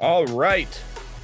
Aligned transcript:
All 0.00 0.24
right. 0.26 0.68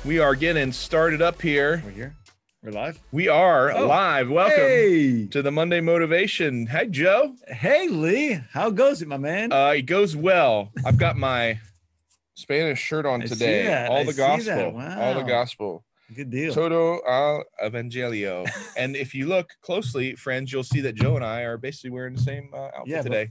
We 0.04 0.18
are 0.18 0.34
getting 0.34 0.72
started 0.72 1.22
up 1.22 1.40
here. 1.40 1.82
We're 1.84 1.90
here. 1.90 2.16
We're 2.62 2.72
live. 2.72 2.98
We 3.12 3.28
are 3.28 3.70
Oh. 3.72 3.86
live. 3.86 4.28
Welcome 4.30 4.56
Hey, 4.58 5.26
to 5.28 5.42
the 5.42 5.50
Monday 5.50 5.80
Motivation. 5.80 6.66
Hey, 6.66 6.86
Joe. 6.88 7.34
hey, 7.48 7.88
Lee. 7.88 8.40
How 8.52 8.70
goes 8.70 9.02
it, 9.02 9.08
my 9.08 9.16
man? 9.16 9.52
Uh, 9.52 9.68
it 9.76 9.82
goes 9.82 10.14
well. 10.16 10.72
I've 10.84 10.98
got 10.98 11.16
my 11.16 11.58
Spanish 12.34 12.80
shirt 12.80 13.06
on 13.06 13.22
I 13.22 13.26
today. 13.26 13.86
All 13.86 13.98
I 13.98 14.04
the 14.04 14.12
gospel. 14.12 14.72
that. 14.78 14.98
All 14.98 15.14
the 15.14 15.22
gospel. 15.22 15.84
Good 16.14 16.30
deal. 16.30 16.52
Todo 16.54 17.00
al 17.06 17.44
Evangelio. 17.64 18.46
and 18.76 18.94
if 18.94 19.14
you 19.14 19.26
look 19.26 19.50
closely, 19.62 20.14
friends, 20.16 20.52
you'll 20.52 20.62
see 20.62 20.80
that 20.82 20.94
Joe 20.94 21.16
and 21.16 21.24
I 21.24 21.42
are 21.42 21.56
basically 21.58 21.90
wearing 21.90 22.14
the 22.14 22.22
same 22.22 22.50
uh, 22.52 22.66
outfit 22.76 22.86
Yeah, 22.86 23.02
today. 23.02 23.30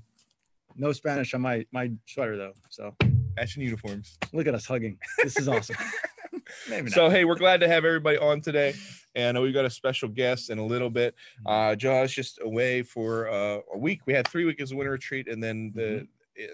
no 0.75 0.91
Spanish 0.91 1.33
on 1.33 1.41
my 1.41 1.65
my 1.71 1.91
sweater 2.05 2.35
though. 2.35 2.53
So 2.69 2.95
Matching 3.35 3.63
uniforms. 3.63 4.17
look 4.33 4.47
at 4.47 4.55
us 4.55 4.65
hugging. 4.65 4.97
This 5.23 5.37
is 5.37 5.47
awesome. 5.47 5.75
Maybe 6.69 6.83
not. 6.83 6.93
So 6.93 7.09
hey, 7.09 7.25
we're 7.25 7.35
glad 7.35 7.59
to 7.61 7.67
have 7.67 7.85
everybody 7.85 8.17
on 8.17 8.41
today, 8.41 8.75
and 9.15 9.39
we've 9.41 9.53
got 9.53 9.65
a 9.65 9.69
special 9.69 10.09
guest 10.09 10.49
in 10.49 10.57
a 10.57 10.65
little 10.65 10.89
bit. 10.89 11.15
Uh, 11.45 11.75
Joe's 11.75 12.13
just 12.13 12.39
away 12.41 12.81
for 12.81 13.29
uh, 13.29 13.59
a 13.73 13.77
week. 13.77 14.01
We 14.05 14.13
had 14.13 14.27
three 14.27 14.45
weeks 14.45 14.71
of 14.71 14.77
winter 14.77 14.91
retreat, 14.91 15.27
and 15.27 15.43
then 15.43 15.71
the 15.75 16.07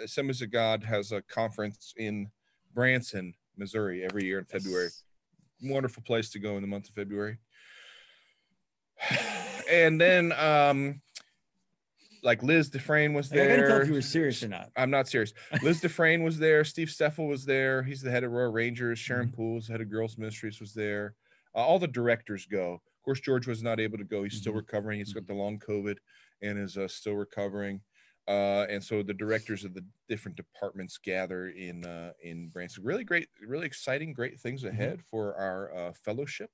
Assemblies 0.03 0.41
of 0.41 0.51
God 0.51 0.83
has 0.83 1.11
a 1.11 1.21
conference 1.23 1.93
in 1.97 2.29
Branson, 2.73 3.33
Missouri, 3.57 4.03
every 4.03 4.25
year 4.25 4.39
in 4.39 4.45
February. 4.45 4.85
Yes. 4.85 5.03
Wonderful 5.63 6.03
place 6.03 6.29
to 6.31 6.39
go 6.39 6.55
in 6.55 6.61
the 6.61 6.67
month 6.67 6.89
of 6.89 6.95
February. 6.95 7.37
and 9.71 9.99
then, 9.99 10.31
um, 10.33 11.01
like 12.23 12.43
Liz 12.43 12.69
Dufresne 12.69 13.13
was 13.13 13.29
there. 13.29 13.53
I 13.53 13.55
gotta 13.55 13.67
tell 13.67 13.81
if 13.81 13.87
you 13.87 13.93
were 13.95 14.01
serious 14.01 14.43
or 14.43 14.47
not. 14.47 14.69
I'm 14.75 14.91
not 14.91 15.07
serious. 15.07 15.33
Liz 15.63 15.81
Dufresne 15.81 16.23
was 16.23 16.37
there. 16.37 16.63
Steve 16.63 16.87
Steffel 16.89 17.27
was 17.27 17.45
there. 17.45 17.81
He's 17.83 18.01
the 18.01 18.11
head 18.11 18.23
of 18.23 18.31
Royal 18.31 18.51
Rangers. 18.51 18.99
Sharon 18.99 19.27
Mm-hmm. 19.27 19.35
Pools, 19.35 19.67
head 19.67 19.81
of 19.81 19.89
Girls 19.89 20.17
Ministries, 20.17 20.59
was 20.59 20.73
there. 20.73 21.15
Uh, 21.55 21.59
all 21.59 21.79
the 21.79 21.87
directors 21.87 22.45
go. 22.45 22.73
Of 22.73 23.03
course, 23.03 23.19
George 23.19 23.47
was 23.47 23.63
not 23.63 23.79
able 23.79 23.97
to 23.97 24.03
go. 24.03 24.23
He's 24.23 24.37
still 24.37 24.53
Mhm. 24.53 24.57
recovering. 24.57 24.99
He's 24.99 25.13
got 25.13 25.25
the 25.25 25.33
long 25.33 25.57
COVID 25.59 25.97
and 26.43 26.59
is 26.59 26.77
uh, 26.77 26.87
still 26.87 27.13
recovering. 27.15 27.81
Uh, 28.27 28.67
and 28.69 28.83
so 28.83 29.01
the 29.01 29.15
directors 29.15 29.65
of 29.65 29.73
the 29.73 29.83
different 30.07 30.37
departments 30.37 30.99
gather 30.99 31.47
in 31.49 31.83
uh, 31.85 32.11
in 32.23 32.49
Branson. 32.49 32.83
Really 32.83 33.03
great, 33.03 33.27
really 33.45 33.65
exciting, 33.65 34.13
great 34.13 34.39
things 34.39 34.61
Mm-hmm. 34.63 34.75
ahead 34.79 35.01
for 35.09 35.33
our 35.35 35.73
uh, 35.75 35.93
fellowship. 36.05 36.51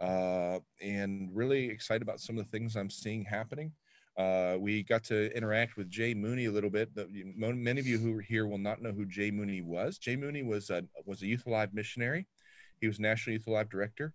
Uh, 0.00 0.58
and 0.80 1.28
really 1.34 1.68
excited 1.68 2.02
about 2.02 2.20
some 2.20 2.38
of 2.38 2.44
the 2.44 2.50
things 2.50 2.76
I'm 2.76 2.90
seeing 2.90 3.24
happening. 3.24 3.72
Uh, 4.20 4.58
we 4.58 4.82
got 4.82 5.02
to 5.02 5.34
interact 5.34 5.78
with 5.78 5.88
Jay 5.88 6.12
Mooney 6.12 6.44
a 6.44 6.50
little 6.50 6.68
bit. 6.68 6.94
The, 6.94 7.08
many 7.34 7.80
of 7.80 7.86
you 7.86 7.96
who 7.96 8.18
are 8.18 8.20
here 8.20 8.46
will 8.46 8.58
not 8.58 8.82
know 8.82 8.92
who 8.92 9.06
Jay 9.06 9.30
Mooney 9.30 9.62
was. 9.62 9.96
Jay 9.96 10.14
Mooney 10.14 10.42
was 10.42 10.68
a, 10.68 10.84
was 11.06 11.22
a 11.22 11.26
Youth 11.26 11.46
Alive 11.46 11.70
missionary. 11.72 12.26
He 12.82 12.86
was 12.86 13.00
National 13.00 13.32
Youth 13.32 13.46
Alive 13.46 13.70
director. 13.70 14.12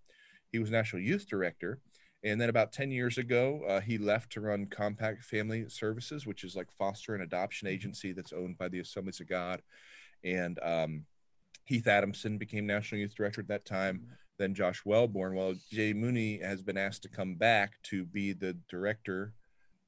He 0.52 0.59
was 0.59 0.70
National 0.70 1.02
Youth 1.02 1.28
director. 1.28 1.80
And 2.23 2.39
then 2.39 2.50
about 2.50 2.72
10 2.72 2.92
years 2.92 3.17
ago, 3.17 3.61
uh, 3.67 3.81
he 3.81 3.98
left 3.98 4.31
to 4.33 4.42
run 4.42 4.67
Compact 4.67 5.23
Family 5.23 5.67
Services, 5.70 6.28
which 6.28 6.44
is 6.44 6.56
like 6.56 6.72
foster 6.72 7.16
and 7.16 7.23
adoption 7.23 7.67
agency 7.67 8.11
that's 8.11 8.33
owned 8.33 8.59
by 8.59 8.70
the 8.70 8.81
Assemblies 8.81 9.22
of 9.22 9.28
God. 9.28 9.64
And 10.23 10.59
um, 10.61 11.06
Heath 11.64 11.88
Adamson 11.88 12.38
became 12.38 12.67
National 12.67 13.02
Youth 13.02 13.16
Director 13.16 13.42
at 13.42 13.48
that 13.48 13.66
time. 13.66 14.06
Then 14.38 14.53
Josh 14.53 14.83
Wellborn. 14.86 15.33
Well, 15.33 15.56
Jay 15.72 15.94
Mooney 15.94 16.42
has 16.44 16.61
been 16.61 16.78
asked 16.78 17.02
to 17.03 17.09
come 17.09 17.36
back 17.36 17.81
to 17.83 18.06
be 18.06 18.33
the 18.33 18.56
director 18.70 19.33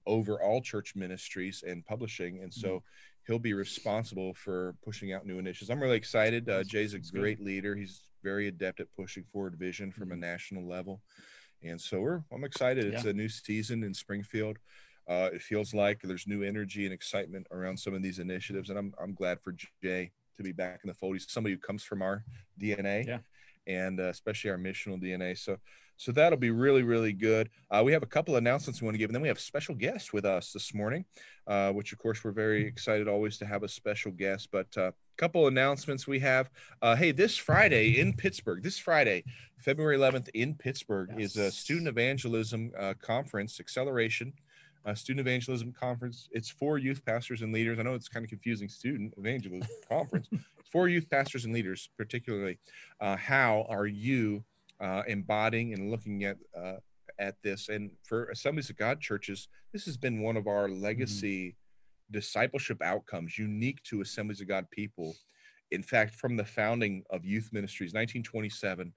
over 0.08 0.41
all 0.41 0.61
church 0.61 0.95
ministries 0.95 1.63
and 1.67 1.86
publishing. 1.86 2.39
And 2.41 2.52
so 2.52 2.81
he'll 3.27 3.38
be 3.38 3.53
responsible 3.53 4.33
for 4.33 4.75
pushing 4.83 5.14
out 5.14 5.25
new 5.27 5.38
initiatives. 5.38 5.69
I'm 5.69 5.82
really 5.82 5.98
excited. 5.98 6.49
Uh, 6.49 6.64
Jay's 6.64 6.93
a 6.93 6.99
great 6.99 7.39
leader. 7.42 7.76
He's 7.76 8.02
very 8.23 8.48
adept 8.48 8.80
at 8.80 8.87
pushing 8.95 9.23
forward 9.26 9.55
vision 9.55 9.92
from 9.92 10.11
a 10.11 10.15
Mhm. 10.15 10.20
national 10.20 10.65
level. 10.67 11.02
And 11.61 11.80
so 11.80 11.99
we're, 12.02 12.23
I'm 12.32 12.43
excited. 12.43 12.93
It's 12.93 13.04
a 13.05 13.14
new 13.14 13.27
season 13.30 13.83
in 13.83 13.93
Springfield. 13.93 14.58
Uh, 15.08 15.30
it 15.33 15.42
feels 15.42 15.73
like 15.73 16.02
there's 16.02 16.27
new 16.27 16.43
energy 16.43 16.86
and 16.86 16.93
excitement 16.93 17.48
around 17.52 17.77
some 17.77 17.93
of 17.93 18.02
these 18.02 18.20
initiatives. 18.20 18.70
And 18.70 18.77
I'm, 18.80 18.93
I'm 19.02 19.14
glad 19.14 19.39
for 19.42 19.55
Jay 19.83 20.11
to 20.37 20.43
be 20.43 20.52
back 20.52 20.82
in 20.83 20.87
the 20.87 20.93
fold. 20.93 21.15
He's 21.15 21.30
somebody 21.32 21.55
who 21.55 21.59
comes 21.59 21.83
from 21.83 22.02
our 22.02 22.23
DNA 22.59 23.05
Yeah. 23.08 23.20
and 23.65 23.99
uh, 23.99 24.03
especially 24.09 24.52
our 24.52 24.58
missional 24.58 25.02
DNA. 25.02 25.37
So, 25.37 25.58
so 25.97 26.11
that'll 26.11 26.37
be 26.37 26.52
really, 26.52 26.83
really 26.83 27.11
good. 27.11 27.49
Uh, 27.69 27.81
we 27.83 27.91
have 27.91 28.03
a 28.03 28.08
couple 28.08 28.35
announcements 28.35 28.81
we 28.81 28.85
want 28.85 28.93
to 28.93 28.99
give, 28.99 29.09
and 29.09 29.15
then 29.15 29.21
we 29.21 29.27
have 29.27 29.39
special 29.39 29.75
guests 29.75 30.13
with 30.13 30.25
us 30.25 30.53
this 30.53 30.73
morning, 30.73 31.05
uh, 31.47 31.71
which 31.71 31.91
of 31.91 31.97
course 31.97 32.23
we're 32.23 32.31
very 32.31 32.65
excited 32.65 33.08
always 33.08 33.37
to 33.39 33.45
have 33.45 33.63
a 33.63 33.67
special 33.67 34.11
guest. 34.11 34.49
But 34.52 34.67
a 34.77 34.85
uh, 34.85 34.91
couple 35.17 35.47
announcements 35.47 36.08
we 36.08 36.19
have. 36.19 36.49
Uh, 36.81 36.95
hey, 36.95 37.11
this 37.11 37.35
Friday 37.35 37.99
in 37.99 38.13
Pittsburgh, 38.13 38.63
this 38.63 38.77
Friday, 38.77 39.23
February 39.58 39.97
11th 39.97 40.30
in 40.33 40.53
Pittsburgh 40.53 41.09
is 41.17 41.35
a 41.35 41.52
student 41.52 41.87
evangelism 41.87 42.71
uh, 42.79 42.93
conference 43.02 43.59
acceleration. 43.59 44.33
Uh, 44.85 44.93
student 44.93 45.19
evangelism 45.27 45.73
conference. 45.73 46.29
It's 46.31 46.49
for 46.49 46.77
youth 46.77 47.03
pastors 47.03 47.41
and 47.41 47.52
leaders. 47.52 47.77
I 47.77 47.81
know 47.81 47.93
it's 47.93 48.08
kind 48.08 48.23
of 48.23 48.29
confusing. 48.29 48.69
Student 48.69 49.15
evangelism 49.17 49.67
conference 49.89 50.29
It's 50.67 50.73
for 50.73 50.89
youth 50.89 51.09
pastors 51.09 51.45
and 51.45 51.53
leaders, 51.53 51.89
particularly. 51.97 52.59
Uh, 52.99 53.15
how 53.15 53.65
are 53.69 53.87
you 53.87 54.43
uh, 54.80 55.04
embodying 55.08 55.73
and 55.73 55.92
looking 55.92 56.23
at 56.23 56.38
uh, 56.58 56.77
at 57.20 57.36
this? 57.43 57.70
And 57.70 57.92
for 58.04 58.26
Assemblies 58.26 58.70
of 58.70 58.77
God 58.77 58.99
churches, 58.99 59.48
this 59.73 59.86
has 59.86 59.98
been 59.98 60.21
one 60.21 60.38
of 60.38 60.48
our 60.48 60.70
legacy 60.70 61.55
discipleship 62.11 62.82
outcomes, 62.82 63.38
unique 63.38 63.82
to 63.83 64.02
Assemblies 64.02 64.42
of 64.42 64.48
God 64.48 64.70
people. 64.71 65.15
In 65.71 65.83
fact, 65.83 66.15
from 66.15 66.38
the 66.38 66.45
founding 66.45 67.04
of 67.10 67.26
youth 67.26 67.49
ministries, 67.52 67.89
1927, 67.89 68.93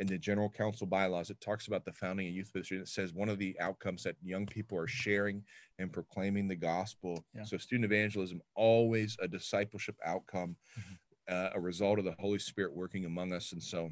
and 0.00 0.08
the 0.08 0.18
General 0.18 0.48
Council 0.48 0.86
bylaws, 0.86 1.28
it 1.28 1.40
talks 1.42 1.66
about 1.66 1.84
the 1.84 1.92
founding 1.92 2.26
of 2.26 2.34
youth 2.34 2.50
ministry. 2.54 2.78
And 2.78 2.86
it 2.86 2.90
says 2.90 3.12
one 3.12 3.28
of 3.28 3.38
the 3.38 3.54
outcomes 3.60 4.02
that 4.04 4.16
young 4.22 4.46
people 4.46 4.78
are 4.78 4.86
sharing 4.86 5.42
and 5.78 5.92
proclaiming 5.92 6.48
the 6.48 6.56
gospel. 6.56 7.22
Yeah. 7.34 7.44
So, 7.44 7.58
student 7.58 7.84
evangelism 7.84 8.40
always 8.54 9.16
a 9.20 9.28
discipleship 9.28 9.96
outcome, 10.04 10.56
uh, 11.28 11.50
a 11.54 11.60
result 11.60 11.98
of 11.98 12.06
the 12.06 12.14
Holy 12.18 12.38
Spirit 12.38 12.74
working 12.74 13.04
among 13.04 13.34
us. 13.34 13.52
And 13.52 13.62
so, 13.62 13.90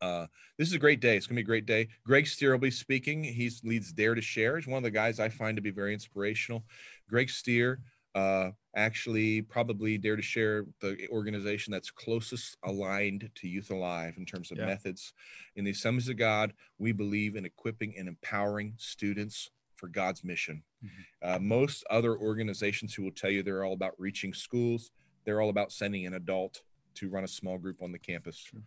uh, 0.00 0.26
this 0.58 0.68
is 0.68 0.74
a 0.74 0.78
great 0.78 1.00
day. 1.00 1.16
It's 1.16 1.26
going 1.26 1.36
to 1.36 1.40
be 1.42 1.44
a 1.44 1.46
great 1.46 1.66
day. 1.66 1.88
Greg 2.04 2.26
Stier 2.26 2.52
will 2.52 2.58
be 2.58 2.70
speaking. 2.70 3.24
He 3.24 3.50
leads 3.64 3.92
Dare 3.92 4.14
to 4.14 4.22
Share. 4.22 4.56
He's 4.56 4.66
one 4.66 4.78
of 4.78 4.82
the 4.84 4.90
guys 4.90 5.20
I 5.20 5.28
find 5.28 5.56
to 5.56 5.62
be 5.62 5.70
very 5.70 5.94
inspirational. 5.94 6.64
Greg 7.08 7.30
Stier, 7.30 7.80
uh, 8.14 8.50
actually, 8.74 9.42
probably 9.42 9.98
Dare 9.98 10.16
to 10.16 10.22
Share, 10.22 10.64
the 10.80 11.06
organization 11.10 11.70
that's 11.70 11.90
closest 11.90 12.56
aligned 12.64 13.30
to 13.34 13.48
Youth 13.48 13.70
Alive 13.70 14.14
in 14.16 14.24
terms 14.26 14.50
of 14.50 14.58
Yeah. 14.58 14.66
methods. 14.66 15.12
In 15.54 15.64
the 15.64 15.70
Assemblies 15.72 16.08
of 16.08 16.16
God, 16.16 16.52
we 16.78 16.92
believe 16.92 17.36
in 17.36 17.44
equipping 17.44 17.96
and 17.96 18.08
empowering 18.08 18.74
students 18.76 19.50
for 19.74 19.88
God's 19.88 20.24
mission. 20.24 20.64
Mhm. 20.82 20.90
Uh, 21.20 21.38
most 21.38 21.84
other 21.90 22.16
organizations 22.16 22.94
who 22.94 23.02
will 23.02 23.12
tell 23.12 23.30
you 23.30 23.42
they're 23.42 23.64
all 23.64 23.74
about 23.74 23.98
reaching 24.00 24.32
schools, 24.32 24.90
they're 25.24 25.40
all 25.40 25.50
about 25.50 25.70
sending 25.72 26.06
an 26.06 26.14
adult 26.14 26.62
to 26.94 27.10
run 27.10 27.24
a 27.24 27.28
small 27.28 27.58
group 27.58 27.82
on 27.82 27.92
the 27.92 27.98
campus. 27.98 28.38
True. 28.42 28.62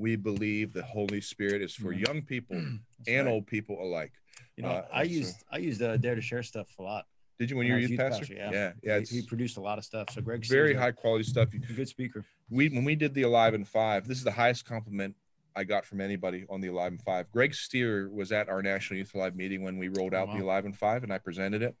We 0.00 0.16
believe 0.16 0.72
the 0.72 0.82
Holy 0.82 1.20
Spirit 1.20 1.60
is 1.60 1.74
for 1.74 1.92
Yeah. 1.92 2.06
young 2.08 2.22
people 2.22 2.56
and 2.56 3.26
right. 3.26 3.26
old 3.26 3.46
people 3.46 3.76
alike. 3.82 4.12
You 4.56 4.62
know, 4.64 4.70
uh, 4.70 4.86
I 4.92 5.02
and 5.02 5.10
so- 5.10 5.16
used 5.18 5.44
I 5.52 5.58
used 5.58 5.82
uh, 5.82 5.96
Dare 5.98 6.14
to 6.14 6.22
Share 6.22 6.42
stuff 6.42 6.68
a 6.78 6.82
lot. 6.82 7.04
Did 7.38 7.50
you 7.50 7.56
when 7.56 7.68
when 7.68 7.68
you 7.68 7.82
were 7.82 7.88
youth 7.90 7.98
pastor? 8.00 8.20
pastor, 8.20 8.34
yeah. 8.34 8.50
yeah, 8.52 8.72
yeah. 8.82 8.98
He- 9.00 9.20
he, 9.20 9.22
produced 9.26 9.56
a 9.58 9.60
lot 9.60 9.76
of 9.78 9.84
stuff. 9.84 10.08
So 10.10 10.20
Greg 10.22 10.44
very 10.46 10.74
high 10.74 10.90
quality 10.92 11.24
stuff. 11.24 11.48
good 11.76 11.88
speaker. 11.88 12.24
We 12.48 12.68
when 12.70 12.84
we 12.84 12.94
did 12.96 13.12
the 13.14 13.22
Alive 13.22 13.52
and 13.54 13.68
Five, 13.68 14.08
this 14.08 14.16
is 14.18 14.24
the 14.24 14.32
highest 14.32 14.64
compliment 14.64 15.14
I 15.54 15.64
got 15.64 15.84
from 15.84 16.00
anybody 16.00 16.46
on 16.48 16.60
the 16.62 16.68
Alive 16.68 16.92
and 16.92 17.02
Five. 17.02 17.30
Greg 17.30 17.52
Stier 17.54 18.08
was 18.10 18.32
at 18.32 18.48
our 18.48 18.62
National 18.62 18.98
Youth 18.98 19.14
Alive 19.14 19.36
meeting 19.36 19.62
when 19.62 19.76
we 19.78 19.88
rolled 19.88 20.14
Oh, 20.14 20.18
out 20.18 20.28
the 20.28 20.38
wow. 20.38 20.44
Alive 20.46 20.64
and 20.64 20.76
Five, 20.76 21.02
and 21.02 21.12
I 21.12 21.18
presented 21.18 21.60
it. 21.62 21.76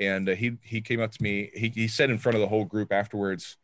And 0.00 0.28
uh, 0.28 0.34
he 0.34 0.56
he 0.62 0.80
came 0.80 1.00
up 1.00 1.12
to 1.12 1.22
me. 1.22 1.50
He 1.54 1.68
he 1.68 1.86
said 1.88 2.10
in 2.10 2.18
front 2.18 2.34
of 2.34 2.40
the 2.40 2.48
whole 2.48 2.64
group 2.64 2.92
afterwards, 2.92 3.56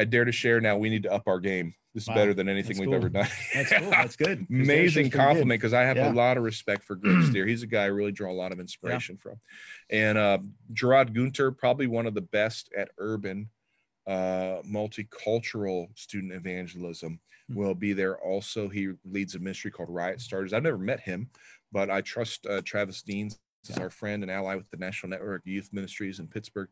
"At 0.00 0.10
Dare 0.10 0.24
to 0.24 0.32
Share, 0.32 0.60
now 0.60 0.76
we 0.78 0.88
need 0.90 1.02
to 1.04 1.12
up 1.12 1.28
our 1.28 1.40
game. 1.40 1.74
This 1.94 2.04
is 2.04 2.08
Wow. 2.08 2.14
better 2.14 2.34
than 2.34 2.48
anything 2.48 2.76
That's 2.76 2.80
we've 2.80 2.86
cool. 2.88 2.94
ever 2.94 3.08
done." 3.08 3.28
That's 3.54 3.72
cool. 3.72 3.90
That's 3.90 4.16
good. 4.16 4.38
'cause 4.38 4.46
Dare 4.48 4.58
to 4.58 4.64
Share's 4.64 4.68
amazing 4.68 5.10
compliment 5.10 5.60
because 5.60 5.72
I 5.74 5.82
have 5.82 5.96
Yeah. 5.96 6.12
a 6.12 6.14
lot 6.14 6.36
of 6.36 6.42
respect 6.44 6.84
for 6.84 6.96
Greg 6.96 7.22
Stier. 7.30 7.46
He's 7.46 7.62
a 7.62 7.66
guy 7.66 7.82
I 7.82 7.86
really 7.86 8.12
draw 8.12 8.30
a 8.30 8.34
lot 8.34 8.52
of 8.52 8.60
inspiration 8.60 9.16
from. 9.16 9.40
And 9.90 10.16
uh, 10.18 10.38
Gerard 10.72 11.14
Gunter, 11.14 11.52
probably 11.52 11.86
one 11.86 12.06
of 12.06 12.14
the 12.14 12.20
best 12.22 12.70
at 12.76 12.90
urban 12.98 13.50
uh, 14.06 14.62
multicultural 14.66 15.86
student 15.96 16.32
evangelism, 16.32 17.20
Mhm. 17.50 17.54
will 17.56 17.74
be 17.74 17.92
there 17.92 18.18
also. 18.18 18.68
He 18.68 18.92
leads 19.04 19.34
a 19.34 19.38
ministry 19.38 19.70
called 19.70 19.90
Riot 19.90 20.20
Starters. 20.20 20.52
I've 20.52 20.62
never 20.62 20.78
met 20.78 21.00
him, 21.00 21.30
but 21.70 21.90
I 21.90 22.00
trust 22.00 22.46
uh, 22.46 22.62
Travis 22.64 23.02
Deans 23.02 23.38
is 23.68 23.76
our 23.78 23.90
friend 23.90 24.22
and 24.22 24.30
ally 24.32 24.54
with 24.54 24.70
the 24.70 24.76
National 24.76 25.10
Network 25.10 25.42
Youth 25.44 25.68
Ministries 25.72 26.18
in 26.18 26.26
Pittsburgh. 26.26 26.68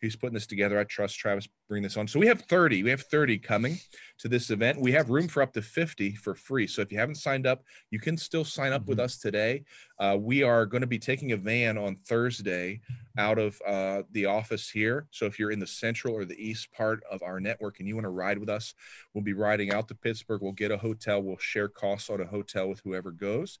He's 0.00 0.16
putting 0.16 0.34
this 0.34 0.48
together. 0.48 0.80
I 0.80 0.84
trust 0.84 1.16
Travis 1.16 1.46
bring 1.68 1.84
this 1.84 1.96
on. 1.96 2.08
So 2.08 2.18
we 2.18 2.26
have 2.26 2.42
30. 2.42 2.82
We 2.82 2.90
have 2.90 3.02
30 3.02 3.38
coming 3.38 3.78
to 4.18 4.28
this 4.28 4.50
event. 4.50 4.80
We 4.80 4.90
have 4.92 5.10
room 5.10 5.28
for 5.28 5.42
up 5.42 5.52
to 5.52 5.62
50 5.62 6.16
for 6.16 6.34
free. 6.34 6.66
So 6.66 6.82
if 6.82 6.90
you 6.90 6.98
haven't 6.98 7.14
signed 7.16 7.46
up, 7.46 7.62
you 7.92 8.00
can 8.00 8.16
still 8.16 8.44
sign 8.44 8.72
up 8.72 8.86
with 8.86 8.98
Mhm. 8.98 9.02
us 9.04 9.18
today. 9.18 9.62
Uh, 10.00 10.16
we 10.20 10.42
are 10.42 10.66
going 10.66 10.80
to 10.80 10.88
be 10.88 10.98
taking 10.98 11.30
a 11.30 11.36
van 11.36 11.78
on 11.78 11.94
Thursday 12.04 12.80
out 13.16 13.38
of 13.38 13.60
uh, 13.64 14.02
the 14.10 14.26
office 14.26 14.68
here. 14.68 15.06
So 15.12 15.26
if 15.26 15.38
you're 15.38 15.52
in 15.52 15.60
the 15.60 15.66
central 15.68 16.14
or 16.16 16.24
the 16.24 16.34
east 16.42 16.72
part 16.72 17.04
of 17.08 17.22
our 17.22 17.38
network 17.38 17.78
and 17.78 17.86
you 17.86 17.94
want 17.94 18.06
to 18.06 18.10
ride 18.10 18.38
with 18.38 18.48
us, 18.48 18.74
we'll 19.14 19.22
be 19.22 19.34
riding 19.34 19.72
out 19.72 19.86
to 19.88 19.94
Pittsburgh. 19.94 20.42
We'll 20.42 20.50
get 20.52 20.72
a 20.72 20.78
hotel. 20.78 21.22
We'll 21.22 21.36
share 21.38 21.68
costs 21.68 22.10
on 22.10 22.20
a 22.20 22.26
hotel 22.26 22.68
with 22.68 22.80
whoever 22.80 23.12
goes. 23.12 23.60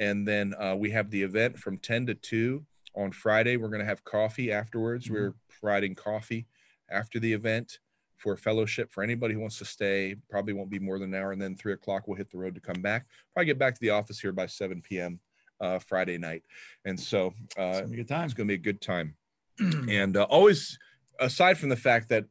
And 0.00 0.26
then 0.26 0.54
uh, 0.58 0.74
we 0.76 0.90
have 0.90 1.10
the 1.10 1.22
event 1.22 1.58
from 1.58 1.76
10 1.78 2.06
to 2.06 2.14
2 2.14 2.64
on 2.96 3.12
Friday. 3.12 3.56
We're 3.56 3.68
going 3.68 3.80
to 3.80 3.86
have 3.86 4.02
coffee 4.02 4.50
afterwards. 4.50 5.06
Mhm. 5.06 5.10
We're 5.12 5.34
providing 5.60 5.94
coffee 5.94 6.46
after 6.90 7.20
the 7.20 7.32
event 7.32 7.78
for 8.16 8.36
fellowship 8.36 8.90
for 8.92 9.02
anybody 9.04 9.34
who 9.34 9.40
wants 9.40 9.58
to 9.58 9.64
stay. 9.64 10.16
Probably 10.28 10.54
won't 10.54 10.70
be 10.70 10.78
more 10.78 10.98
than 10.98 11.14
an 11.14 11.20
hour. 11.20 11.32
And 11.32 11.40
then 11.40 11.54
three 11.54 11.74
o'clock, 11.74 12.08
we'll 12.08 12.16
hit 12.16 12.30
the 12.30 12.38
road 12.38 12.54
to 12.54 12.60
come 12.60 12.80
back. 12.82 13.06
Probably 13.34 13.46
get 13.46 13.58
back 13.58 13.74
to 13.74 13.80
the 13.80 13.90
office 13.90 14.18
here 14.18 14.32
by 14.32 14.46
7 14.46 14.80
p.m. 14.82 15.20
Uh, 15.60 15.78
Friday 15.78 16.16
night. 16.18 16.42
And 16.86 16.98
so 16.98 17.34
uh, 17.58 17.62
It's 17.62 17.80
gonna 17.80 17.88
be 17.88 17.94
a 17.94 17.96
good 17.98 18.08
time. 18.08 18.24
it's 18.24 18.34
going 18.34 18.48
to 18.48 18.52
be 18.56 18.60
a 18.60 18.72
good 18.72 18.80
time. 18.80 19.14
and 19.90 20.16
uh, 20.16 20.22
always, 20.24 20.78
aside 21.18 21.58
from 21.58 21.68
the 21.68 21.76
fact 21.76 22.08
that 22.08 22.24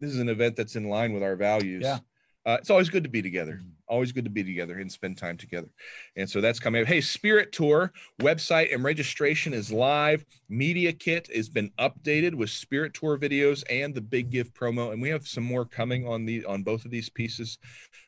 this 0.00 0.10
is 0.12 0.20
an 0.20 0.28
event 0.28 0.54
that's 0.54 0.76
in 0.76 0.88
line 0.88 1.12
with 1.12 1.24
our 1.24 1.34
values, 1.34 1.82
Yeah. 1.84 1.98
uh, 2.46 2.58
it's 2.60 2.70
always 2.70 2.88
good 2.88 3.02
to 3.02 3.10
be 3.10 3.20
together. 3.20 3.60
Mhm. 3.60 3.72
Always 3.88 4.12
good 4.12 4.24
to 4.24 4.30
be 4.30 4.44
together 4.44 4.78
and 4.78 4.90
spend 4.90 5.18
time 5.18 5.36
together. 5.36 5.68
And 6.16 6.28
so 6.28 6.40
that's 6.40 6.60
coming 6.60 6.82
up. 6.82 6.88
Hey, 6.88 7.00
Spirit 7.00 7.52
Tour 7.52 7.92
website 8.20 8.74
and 8.74 8.84
registration 8.84 9.54
is 9.54 9.72
live. 9.72 10.24
Media 10.48 10.92
kit 10.92 11.28
has 11.34 11.48
been 11.48 11.70
updated 11.78 12.34
with 12.34 12.50
Spirit 12.50 12.94
Tour 12.94 13.18
videos 13.18 13.64
and 13.70 13.94
the 13.94 14.00
Big 14.00 14.30
Give 14.30 14.52
promo. 14.52 14.92
And 14.92 15.00
we 15.00 15.08
have 15.08 15.26
some 15.26 15.44
more 15.44 15.64
coming 15.64 16.06
on 16.06 16.24
the 16.26 16.44
on 16.44 16.62
both 16.62 16.84
of 16.84 16.90
these 16.90 17.08
pieces, 17.08 17.58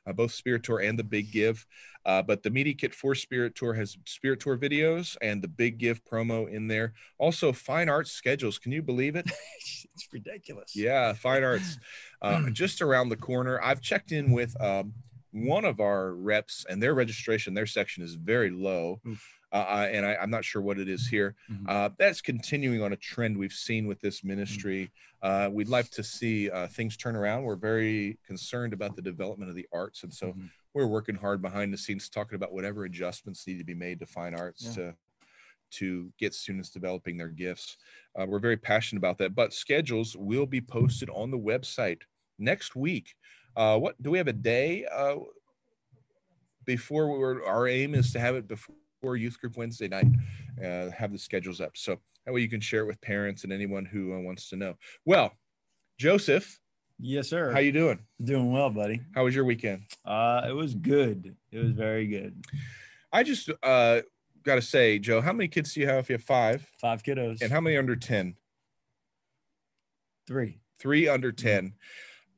uh, 0.06 0.12
both 0.12 0.32
Spirit 0.32 0.62
Tour 0.62 0.81
and 0.81 0.99
the 0.99 1.05
Big 1.05 1.32
Give. 1.32 1.67
Uh, 2.06 2.23
but 2.23 2.43
the 2.43 2.50
media 2.50 2.75
kit 2.75 2.94
for 2.94 3.15
Spirit 3.15 3.55
Tour 3.55 3.75
has 3.75 3.97
Spirit 4.06 4.41
Tour 4.41 4.56
videos 4.56 5.17
and 5.21 5.43
the 5.43 5.49
Big 5.49 5.79
Give 5.79 6.03
promo 6.05 6.50
in 6.50 6.67
there. 6.67 6.94
Also, 7.19 7.53
fine 7.53 7.88
arts 7.88 8.11
schedules. 8.11 8.59
Can 8.59 8.73
you 8.73 8.82
believe 8.82 9.17
it? 9.17 9.31
it's 9.59 10.09
ridiculous. 10.12 10.75
Yeah, 10.75 11.12
fine 11.12 11.44
arts, 11.44 11.79
uh, 12.23 12.49
just 12.53 12.81
around 12.81 13.11
the 13.11 13.17
corner. 13.17 13.61
I've 13.62 13.82
checked 13.82 14.12
in 14.12 14.32
with 14.32 14.59
um, 14.61 14.94
one 15.32 15.65
of 15.65 15.81
our 15.81 16.15
reps, 16.15 16.65
and 16.69 16.82
their 16.82 16.94
registration, 16.94 17.55
their 17.55 17.67
section 17.67 18.03
is 18.03 18.15
very 18.15 18.50
low, 18.50 19.00
uh, 19.53 19.56
uh, 19.56 19.88
and 19.93 20.05
I, 20.06 20.17
I'm 20.17 20.31
not 20.31 20.44
sure 20.44 20.62
what 20.62 20.79
it 20.79 20.88
is 20.88 21.06
here. 21.09 21.35
Mhm. 21.50 21.69
Uh, 21.69 21.91
that's 21.99 22.21
continuing 22.21 22.82
on 22.82 22.93
a 22.93 22.97
trend 22.97 23.37
we've 23.37 23.53
seen 23.53 23.87
with 23.87 24.00
this 24.00 24.23
ministry. 24.25 24.91
Uh, 25.23 25.49
we'd 25.53 25.69
like 25.69 25.91
to 25.91 26.03
see 26.05 26.50
uh, 26.50 26.67
things 26.69 26.97
turn 26.97 27.17
around. 27.17 27.43
We're 27.44 27.56
very 27.56 28.19
concerned 28.27 28.73
about 28.73 28.97
the 28.97 29.03
development 29.03 29.50
of 29.50 29.56
the 29.56 29.67
arts, 29.73 30.03
and 30.03 30.12
so 30.12 30.32
Mhm. 30.32 30.50
we're 30.75 30.87
working 30.87 31.15
hard 31.17 31.43
behind 31.43 31.73
the 31.73 31.79
scenes, 31.79 32.09
talking 32.09 32.37
about 32.37 32.53
whatever 32.53 32.85
adjustments 32.85 33.47
need 33.47 33.59
to 33.59 33.65
be 33.65 33.75
made 33.75 33.99
to 34.00 34.06
fine 34.06 34.35
arts 34.35 34.65
Yeah. 34.65 34.73
to 34.75 34.97
to 35.73 36.12
get 36.19 36.35
students 36.35 36.69
developing 36.69 37.17
their 37.17 37.29
gifts. 37.29 37.77
Uh, 38.19 38.27
we're 38.27 38.41
very 38.41 38.56
passionate 38.56 38.99
about 38.99 39.19
that. 39.19 39.37
But 39.37 39.53
schedules 39.55 40.17
will 40.17 40.44
be 40.47 40.61
posted 40.61 41.09
on 41.11 41.31
the 41.31 41.38
website 41.38 42.03
next 42.41 42.75
week. 42.75 43.15
Uh, 43.56 43.79
what 43.79 44.00
do 44.02 44.11
we 44.11 44.19
have 44.19 44.29
a 44.29 44.32
day 44.32 44.85
uh, 44.87 45.17
before 46.64 47.11
we 47.12 47.19
were? 47.19 47.44
Our 47.47 47.69
aim 47.69 47.94
is 47.94 48.12
to 48.12 48.20
have 48.20 48.35
it 48.37 48.47
before 48.49 49.17
youth 49.17 49.41
group 49.41 49.56
Wednesday 49.56 49.88
night. 49.88 50.06
Uh, 50.62 50.91
have 50.91 51.12
the 51.12 51.19
schedules 51.19 51.61
up 51.61 51.73
so 51.76 51.99
that 52.26 52.32
way 52.32 52.41
you 52.43 52.49
can 52.49 52.61
share 52.61 52.81
it 52.82 52.87
with 52.87 53.00
parents 53.00 53.44
and 53.44 53.52
anyone 53.52 53.85
who 53.85 54.14
uh, 54.14 54.19
wants 54.19 54.49
to 54.50 54.56
know. 54.56 54.75
Well, 55.05 55.32
Joseph, 55.99 56.58
Yes, 57.02 57.29
sir. 57.29 57.50
how 57.50 57.61
you 57.61 57.73
doing? 57.73 57.99
doing 58.23 58.52
well, 58.52 58.69
buddy? 58.69 59.00
How 59.14 59.25
was 59.25 59.35
your 59.35 59.44
weekend? 59.47 59.85
Uh, 60.05 60.43
it 60.49 60.53
was 60.53 60.75
good. 60.75 61.35
It 61.50 61.58
was 61.58 61.73
very 61.73 62.06
good. 62.06 62.44
I 63.11 63.23
just 63.23 63.49
uh, 63.62 64.03
got 64.44 64.56
to 64.56 64.62
say, 64.62 64.99
Joe, 64.99 65.23
how 65.23 65.32
many 65.32 65.49
kids 65.49 65.73
do 65.73 65.81
you 65.81 65.87
have 65.87 66.00
if 66.00 66.11
you 66.11 66.14
have 66.14 66.23
five? 66.25 66.67
Five 66.79 67.03
kiddos. 67.03 67.41
And 67.41 67.50
how 67.50 67.61
many 67.61 67.76
under 67.79 67.96
10? 67.96 68.37
three. 70.26 70.61
Three 70.79 71.08
under 71.08 71.32
10. 71.32 71.73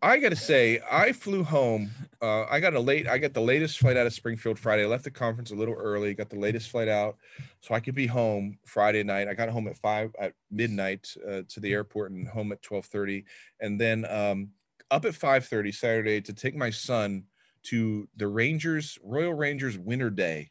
I 0.03 0.19
got 0.19 0.31
to 0.31 0.37
say, 0.37 0.81
I 0.91 1.13
flew 1.13 1.45
home. 1.45 1.93
Uh, 2.21 2.45
I 2.51 2.59
got 2.59 2.75
a 2.75 2.81
late, 2.81 3.07
I 3.07 3.19
got 3.19 3.35
the 3.35 3.41
latest 3.41 3.79
flight 3.79 3.97
out 3.97 4.07
of 4.07 4.13
Springfield 4.13 4.59
Friday. 4.59 4.83
I 4.83 4.87
left 4.87 5.05
the 5.05 5.13
conference 5.13 5.53
a 5.53 5.55
little 5.55 5.75
early, 5.75 6.13
got 6.13 6.29
the 6.29 6.39
latest 6.39 6.71
flight 6.71 6.89
out 6.89 7.17
so 7.61 7.75
I 7.75 7.81
could 7.81 7.95
be 7.95 8.09
home 8.09 8.59
Friday 8.65 9.05
night. 9.05 9.29
I 9.29 9.35
got 9.35 9.49
home 9.49 9.69
at 9.69 9.79
five 9.79 10.13
at 10.21 10.33
midnight 10.51 11.15
uh, 11.25 11.43
to 11.49 11.61
the 11.61 11.73
airport 11.73 12.11
and 12.11 12.27
home 12.27 12.51
at 12.51 12.59
1230. 12.69 13.25
And 13.61 13.81
then 13.81 14.05
um, 14.11 14.51
up 14.91 15.05
at 15.05 15.15
530 15.15 15.71
Saturday 15.71 16.21
to 16.21 16.33
take 16.33 16.57
my 16.57 16.71
son 16.71 17.25
to 17.65 18.09
the 18.17 18.27
Rangers, 18.27 18.99
Royal 19.05 19.35
Rangers 19.35 19.79
Winter 19.79 20.11
Day. 20.11 20.51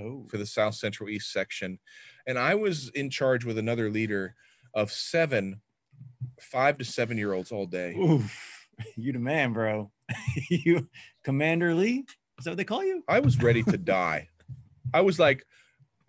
Oh, 0.00 0.26
for 0.28 0.38
the 0.38 0.46
South 0.46 0.76
Central 0.76 1.08
East 1.08 1.32
section. 1.32 1.80
And 2.24 2.38
I 2.38 2.54
was 2.54 2.88
in 2.90 3.10
charge 3.10 3.44
with 3.44 3.58
another 3.58 3.90
leader 3.90 4.36
of 4.72 4.92
seven, 4.92 5.60
five 6.40 6.78
to 6.78 6.84
seven 6.84 7.18
year 7.18 7.32
olds 7.32 7.50
all 7.50 7.66
day. 7.66 7.96
Oof. 7.96 8.57
You 8.96 9.12
the 9.12 9.18
man, 9.18 9.52
bro. 9.52 9.90
you, 10.50 10.88
Commander 11.24 11.74
Lee. 11.74 12.04
Is 12.38 12.44
that 12.44 12.52
what 12.52 12.56
they 12.56 12.64
call 12.64 12.84
you? 12.84 13.02
I 13.08 13.20
was 13.20 13.40
ready 13.40 13.62
to 13.64 13.76
die. 13.76 14.28
I 14.94 15.00
was 15.00 15.18
like, 15.18 15.44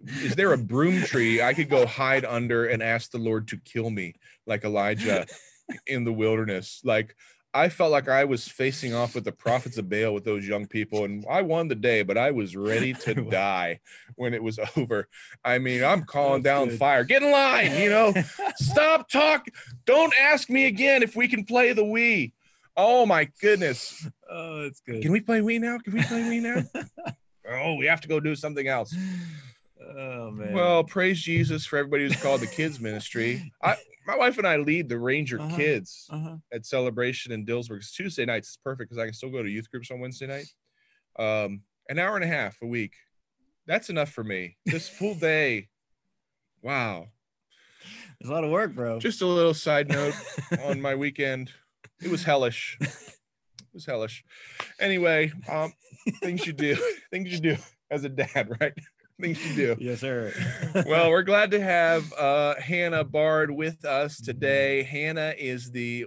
is 0.06 0.36
there 0.36 0.54
a 0.54 0.57
broom 0.57 1.01
tree 1.04 1.42
I 1.42 1.54
could 1.54 1.69
go 1.69 1.86
hide 1.86 2.24
under 2.24 2.68
and 2.68 2.81
ask 2.81 3.12
the 3.12 3.18
Lord 3.18 3.48
to 3.50 3.57
kill 3.57 3.89
me 3.89 4.13
like 4.45 4.63
Elijah 4.63 5.25
in 5.88 6.04
the 6.04 6.13
wilderness? 6.13 6.81
Like, 6.83 7.16
I 7.54 7.69
felt 7.69 7.92
like 7.92 8.07
I 8.07 8.25
was 8.25 8.48
facing 8.48 8.94
off 8.94 9.16
with 9.16 9.24
the 9.24 9.31
prophets 9.31 9.80
of 9.80 9.89
Baal 9.89 10.13
with 10.13 10.24
those 10.24 10.48
young 10.48 10.68
people, 10.68 11.06
and 11.06 11.25
I 11.30 11.42
won 11.42 11.68
the 11.68 11.75
day, 11.75 12.04
but 12.04 12.18
I 12.18 12.30
was 12.30 12.56
ready 12.56 12.94
to 12.94 13.13
die 13.30 13.80
when 14.16 14.36
it 14.36 14.44
was 14.44 14.60
over. 14.77 15.07
I 15.44 15.57
mean, 15.57 15.83
I'm 15.83 16.04
calling 16.04 16.44
down 16.44 16.69
good. 16.69 16.77
fire. 16.77 17.04
Get 17.04 17.24
in 17.24 17.31
line, 17.31 17.75
you 17.75 17.89
know. 17.89 18.13
Stop 18.57 19.10
talk. 19.10 19.48
Don't 19.86 20.13
ask 20.19 20.50
me 20.50 20.66
again 20.66 21.01
if 21.01 21.16
we 21.16 21.27
can 21.27 21.44
play 21.44 21.74
the 21.74 21.83
Wii. 21.83 22.33
Oh 22.77 23.06
my 23.06 23.30
goodness. 23.42 24.07
oh, 24.30 24.62
that's 24.63 24.81
good. 24.81 25.01
Can 25.01 25.12
we 25.12 25.19
play 25.21 25.39
Wii 25.42 25.60
now? 25.60 25.77
Can 25.80 25.94
we 25.94 26.04
play 26.04 26.21
Wii 26.21 26.42
now? 26.42 26.83
oh, 27.50 27.75
we 27.75 27.86
have 27.86 28.01
to 28.01 28.07
go 28.07 28.19
do 28.19 28.36
something 28.36 28.68
else. 28.68 28.95
Oh 29.98 30.31
man. 30.31 30.54
Well, 30.54 30.83
praise 30.83 31.19
Jesus 31.21 31.66
for 31.66 31.77
everybody 31.77 32.04
who's 32.04 32.21
called 32.21 32.42
the 32.42 32.48
kids 32.48 32.80
ministry. 32.80 33.51
I 33.63 33.75
my 34.06 34.16
wife 34.18 34.38
and 34.38 34.48
I 34.48 34.57
lead 34.57 34.89
the 34.89 34.98
Ranger 35.00 35.39
Uh-huh. 35.39 35.56
kids 35.56 36.07
uh-huh. 36.10 36.38
at 36.54 36.66
celebration 36.66 37.31
in 37.31 37.45
Dillsburg. 37.45 37.77
It's 37.77 37.92
Tuesday 37.92 38.25
nights. 38.25 38.50
It's 38.50 38.57
perfect 38.57 38.89
because 38.89 39.01
I 39.01 39.06
can 39.06 39.13
still 39.13 39.30
go 39.30 39.44
to 39.44 39.50
youth 39.50 39.69
groups 39.69 39.92
on 39.92 40.00
Wednesday 40.00 40.27
night. 40.27 40.48
Um, 41.18 41.62
an 41.89 42.00
hour 42.00 42.16
and 42.16 42.24
a 42.24 42.27
half 42.27 42.57
a 42.62 42.66
week. 42.68 42.94
That's 43.68 43.89
enough 43.89 44.10
for 44.10 44.24
me. 44.24 44.57
This 44.66 44.88
full 44.89 45.16
day. 45.19 45.69
Wow. 46.62 47.07
It's 48.19 48.30
a 48.30 48.33
lot 48.33 48.44
of 48.44 48.52
work, 48.52 48.73
bro. 48.76 48.99
Just 48.99 49.21
a 49.21 49.26
little 49.28 49.54
side 49.54 49.90
note 49.90 50.14
on 50.66 50.81
my 50.81 50.95
weekend. 50.95 51.52
It 52.01 52.09
was 52.09 52.23
hellish. 52.23 52.77
It 52.81 53.73
was 53.73 53.85
hellish. 53.85 54.23
Anyway, 54.79 55.31
um, 55.49 55.73
things 56.21 56.47
you 56.47 56.53
do, 56.53 56.75
things 57.11 57.31
you 57.31 57.39
do 57.39 57.57
as 57.91 58.03
a 58.03 58.09
dad, 58.09 58.49
right? 58.59 58.73
Things 59.19 59.45
you 59.45 59.53
do. 59.53 59.77
yes, 59.79 59.99
sir. 59.99 60.31
Well, 60.87 61.09
we're 61.09 61.23
glad 61.23 61.51
to 61.51 61.61
have 61.61 62.11
uh, 62.13 62.56
Hannah 62.56 63.03
Bard 63.03 63.51
with 63.51 63.83
us 63.83 64.21
today. 64.21 64.83
Hannah 64.83 65.33
is 65.37 65.71
the 65.71 66.06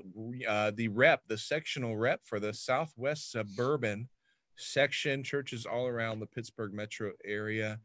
uh, 0.49 0.73
the 0.75 0.89
rep, 0.89 1.21
the 1.29 1.37
sectional 1.37 1.97
rep 1.97 2.21
for 2.25 2.41
the 2.41 2.55
Southwest 2.55 3.31
Suburban 3.31 4.09
section 4.57 5.23
churches 5.23 5.67
all 5.67 5.87
around 5.87 6.21
the 6.21 6.27
Pittsburgh 6.27 6.73
metro 6.73 7.13
area. 7.25 7.79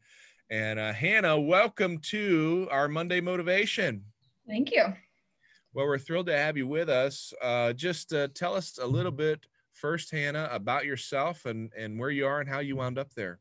And 0.50 0.78
uh, 0.78 0.94
Hannah, 0.94 1.38
welcome 1.38 1.98
to 2.10 2.68
our 2.70 2.88
Monday 2.88 3.20
Motivation. 3.20 4.04
Thank 4.46 4.72
you. 4.72 4.94
Well, 5.74 5.86
we're 5.86 5.98
thrilled 5.98 6.26
to 6.26 6.36
have 6.36 6.56
you 6.56 6.66
with 6.66 6.88
us. 6.88 7.32
Uh, 7.42 7.72
just 7.72 8.12
uh, 8.12 8.28
tell 8.34 8.54
us 8.54 8.78
a 8.80 8.86
little 8.86 9.12
bit 9.12 9.46
first, 9.74 10.10
Hannah, 10.10 10.48
about 10.50 10.84
yourself 10.84 11.46
and, 11.46 11.70
and 11.76 11.98
where 11.98 12.10
you 12.10 12.26
are 12.26 12.40
and 12.40 12.48
how 12.48 12.60
you 12.60 12.76
wound 12.76 12.98
up 12.98 13.12
there. 13.14 13.38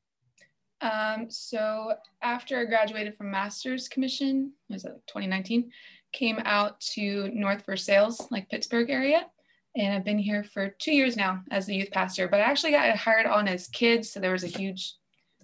Um, 0.81 1.27
so 1.29 1.93
after 2.22 2.60
I 2.60 2.65
graduated 2.65 3.17
from 3.17 3.31
Master's 3.31 3.88
Commission, 3.88 4.53
was 4.69 4.86
it 4.86 4.91
2019? 5.07 5.72
Came 6.12 6.39
out 6.46 6.79
to 6.81 7.29
North 7.34 7.65
Versailles, 7.65 8.17
like 8.29 8.50
Pittsburgh 8.50 8.89
area, 8.89 9.25
and 9.75 9.93
I've 9.93 10.05
been 10.05 10.19
here 10.19 10.43
for 10.43 10.69
two 10.69 10.93
years 10.93 11.17
now 11.17 11.41
as 11.51 11.65
the 11.65 11.75
youth 11.75 11.91
pastor. 11.91 12.27
But 12.27 12.41
I 12.41 12.43
actually 12.43 12.72
got 12.72 12.96
hired 12.96 13.25
on 13.25 13.48
as 13.48 13.67
kids, 13.67 14.12
so 14.12 14.19
there 14.19 14.31
was 14.31 14.43
a 14.43 14.48
huge 14.48 14.96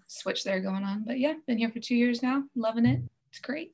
switch 0.07 0.43
there 0.43 0.59
going 0.59 0.83
on. 0.83 1.03
But 1.05 1.19
yeah, 1.19 1.33
been 1.47 1.57
here 1.57 1.71
for 1.71 1.79
two 1.79 1.95
years 1.95 2.21
now, 2.21 2.43
loving 2.55 2.85
it. 2.85 3.01
It's 3.29 3.39
great. 3.39 3.73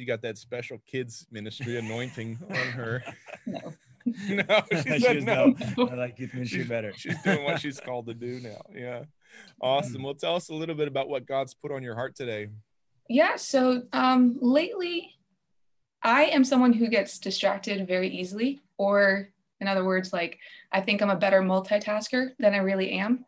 You 0.00 0.06
got 0.06 0.22
that 0.22 0.38
special 0.38 0.78
kids 0.86 1.26
ministry 1.30 1.76
anointing 1.76 2.38
on 2.48 2.56
her. 2.56 3.04
No, 3.46 3.74
no, 4.30 4.62
she 4.72 4.94
She 4.94 4.98
said 5.00 5.16
was 5.16 5.24
no. 5.26 5.54
I 5.78 5.94
like 5.94 6.18
youth 6.18 6.32
ministry 6.32 6.64
better. 6.64 6.94
She's 6.96 7.20
doing 7.22 7.44
what 7.44 7.60
she's 7.60 7.78
called 7.78 8.06
to 8.06 8.14
do 8.14 8.40
now. 8.42 8.62
Yeah. 8.74 9.02
Awesome. 9.60 10.02
Well, 10.02 10.14
tell 10.14 10.36
us 10.36 10.48
a 10.48 10.54
little 10.54 10.74
bit 10.74 10.88
about 10.88 11.10
what 11.10 11.26
God's 11.26 11.52
put 11.52 11.70
on 11.70 11.82
your 11.82 11.94
heart 11.94 12.16
today. 12.16 12.48
Yeah. 13.10 13.36
So 13.36 13.82
um, 13.92 14.38
lately, 14.40 15.16
I 16.02 16.24
am 16.24 16.44
someone 16.44 16.72
who 16.72 16.88
gets 16.88 17.18
distracted 17.18 17.86
very 17.86 18.08
easily, 18.08 18.62
or 18.78 19.28
in 19.60 19.68
other 19.68 19.84
words, 19.84 20.14
like 20.14 20.38
I 20.72 20.80
think 20.80 21.02
I'm 21.02 21.10
a 21.10 21.16
better 21.16 21.42
multitasker 21.42 22.30
than 22.38 22.54
I 22.54 22.58
really 22.58 22.92
am. 22.92 23.26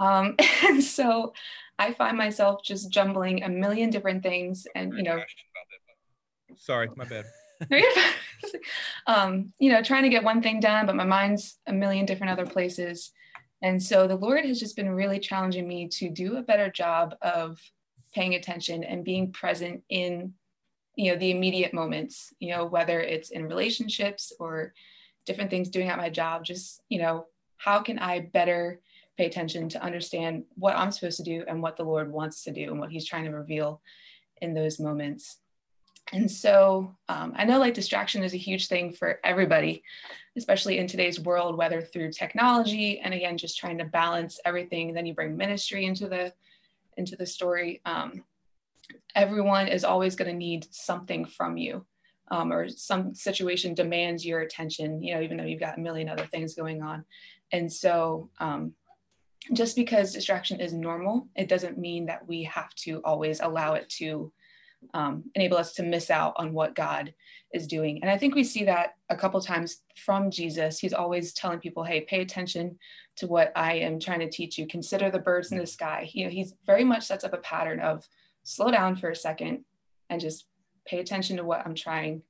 Um, 0.00 0.34
and 0.64 0.82
so 0.82 1.34
I 1.78 1.94
find 1.94 2.16
myself 2.18 2.62
just 2.62 2.90
jumbling 2.90 3.42
a 3.42 3.48
million 3.48 3.88
different 3.88 4.22
things 4.22 4.66
and, 4.74 4.92
you 4.94 5.02
know, 5.02 5.22
sorry, 6.60 6.88
my 6.96 7.04
bad. 7.04 7.24
um, 9.06 9.52
you 9.58 9.70
know, 9.70 9.82
trying 9.82 10.04
to 10.04 10.08
get 10.08 10.24
one 10.24 10.40
thing 10.42 10.60
done, 10.60 10.86
but 10.86 10.96
my 10.96 11.04
mind's 11.04 11.58
a 11.66 11.72
million 11.72 12.06
different 12.06 12.32
other 12.32 12.46
places. 12.46 13.12
And 13.62 13.82
so 13.82 14.06
the 14.06 14.16
Lord 14.16 14.44
has 14.44 14.60
just 14.60 14.76
been 14.76 14.90
really 14.90 15.18
challenging 15.18 15.66
me 15.68 15.88
to 15.88 16.08
do 16.08 16.36
a 16.36 16.42
better 16.42 16.70
job 16.70 17.14
of 17.20 17.60
paying 18.14 18.34
attention 18.34 18.84
and 18.84 19.04
being 19.04 19.32
present 19.32 19.82
in, 19.88 20.32
you 20.96 21.12
know, 21.12 21.18
the 21.18 21.30
immediate 21.30 21.74
moments, 21.74 22.32
you 22.38 22.54
know, 22.54 22.64
whether 22.64 23.00
it's 23.00 23.30
in 23.30 23.46
relationships 23.46 24.32
or 24.40 24.72
different 25.26 25.50
things 25.50 25.68
doing 25.68 25.88
at 25.88 25.98
my 25.98 26.08
job, 26.08 26.44
just, 26.44 26.82
you 26.88 26.98
know, 26.98 27.26
how 27.58 27.80
can 27.80 27.98
I 27.98 28.20
better 28.20 28.80
pay 29.18 29.26
attention 29.26 29.68
to 29.68 29.82
understand 29.82 30.44
what 30.54 30.76
I'm 30.76 30.90
supposed 30.90 31.18
to 31.18 31.22
do 31.22 31.44
and 31.46 31.62
what 31.62 31.76
the 31.76 31.84
Lord 31.84 32.10
wants 32.10 32.42
to 32.44 32.52
do 32.52 32.70
and 32.70 32.80
what 32.80 32.90
he's 32.90 33.06
trying 33.06 33.24
to 33.24 33.30
reveal 33.30 33.82
in 34.40 34.54
those 34.54 34.80
moments. 34.80 35.36
And 36.12 36.30
so 36.30 36.94
um, 37.08 37.32
I 37.36 37.44
know 37.44 37.58
like 37.58 37.74
distraction 37.74 38.22
is 38.22 38.34
a 38.34 38.38
huge 38.38 38.66
thing 38.66 38.92
for 38.92 39.20
everybody, 39.22 39.82
especially 40.36 40.78
in 40.78 40.86
today's 40.86 41.20
world, 41.20 41.56
whether 41.56 41.80
through 41.82 42.12
technology 42.12 42.98
and 43.00 43.14
again, 43.14 43.38
just 43.38 43.58
trying 43.58 43.78
to 43.78 43.84
balance 43.84 44.40
everything. 44.44 44.92
Then 44.92 45.06
you 45.06 45.14
bring 45.14 45.36
ministry 45.36 45.84
into 45.84 46.08
the 46.08 46.32
into 46.96 47.16
the 47.16 47.26
story. 47.26 47.80
Um, 47.84 48.24
everyone 49.14 49.68
is 49.68 49.84
always 49.84 50.16
going 50.16 50.30
to 50.30 50.36
need 50.36 50.66
something 50.70 51.24
from 51.24 51.56
you. 51.56 51.86
Um, 52.32 52.52
or 52.52 52.68
some 52.68 53.14
situation 53.14 53.74
demands 53.74 54.24
your 54.24 54.40
attention, 54.40 55.02
you 55.02 55.14
know, 55.14 55.20
even 55.20 55.36
though 55.36 55.44
you've 55.44 55.58
got 55.58 55.78
a 55.78 55.80
million 55.80 56.08
other 56.08 56.26
things 56.26 56.54
going 56.54 56.80
on. 56.80 57.04
And 57.50 57.72
so, 57.72 58.30
um, 58.38 58.74
just 59.52 59.74
because 59.74 60.12
distraction 60.12 60.60
is 60.60 60.72
normal, 60.72 61.26
it 61.34 61.48
doesn't 61.48 61.78
mean 61.78 62.06
that 62.06 62.28
we 62.28 62.44
have 62.44 62.72
to 62.74 63.00
always 63.04 63.40
allow 63.40 63.74
it 63.74 63.88
to 63.88 64.32
um, 64.94 65.24
enable 65.34 65.56
us 65.56 65.72
to 65.74 65.82
miss 65.82 66.10
out 66.10 66.34
on 66.36 66.52
what 66.52 66.74
God 66.74 67.14
is 67.52 67.66
doing. 67.66 68.00
And 68.02 68.10
I 68.10 68.16
think 68.16 68.34
we 68.34 68.44
see 68.44 68.64
that 68.64 68.94
a 69.08 69.16
couple 69.16 69.40
times 69.40 69.82
from 69.96 70.30
Jesus. 70.30 70.78
He's 70.78 70.92
always 70.92 71.32
telling 71.32 71.58
people, 71.58 71.84
hey, 71.84 72.02
pay 72.02 72.20
attention 72.20 72.78
to 73.16 73.26
what 73.26 73.52
I 73.56 73.74
am 73.74 73.98
trying 73.98 74.20
to 74.20 74.30
teach 74.30 74.56
you. 74.56 74.66
Consider 74.66 75.10
the 75.10 75.18
birds 75.18 75.52
in 75.52 75.58
the 75.58 75.66
sky. 75.66 76.08
You 76.12 76.24
know, 76.24 76.30
he's 76.30 76.54
very 76.64 76.84
much 76.84 77.04
sets 77.04 77.24
up 77.24 77.32
a 77.32 77.38
pattern 77.38 77.80
of 77.80 78.08
slow 78.44 78.70
down 78.70 78.96
for 78.96 79.10
a 79.10 79.16
second 79.16 79.64
and 80.08 80.20
just 80.20 80.46
pay 80.86 81.00
attention 81.00 81.36
to 81.36 81.44
what 81.44 81.64
I'm 81.66 81.74
trying 81.74 82.22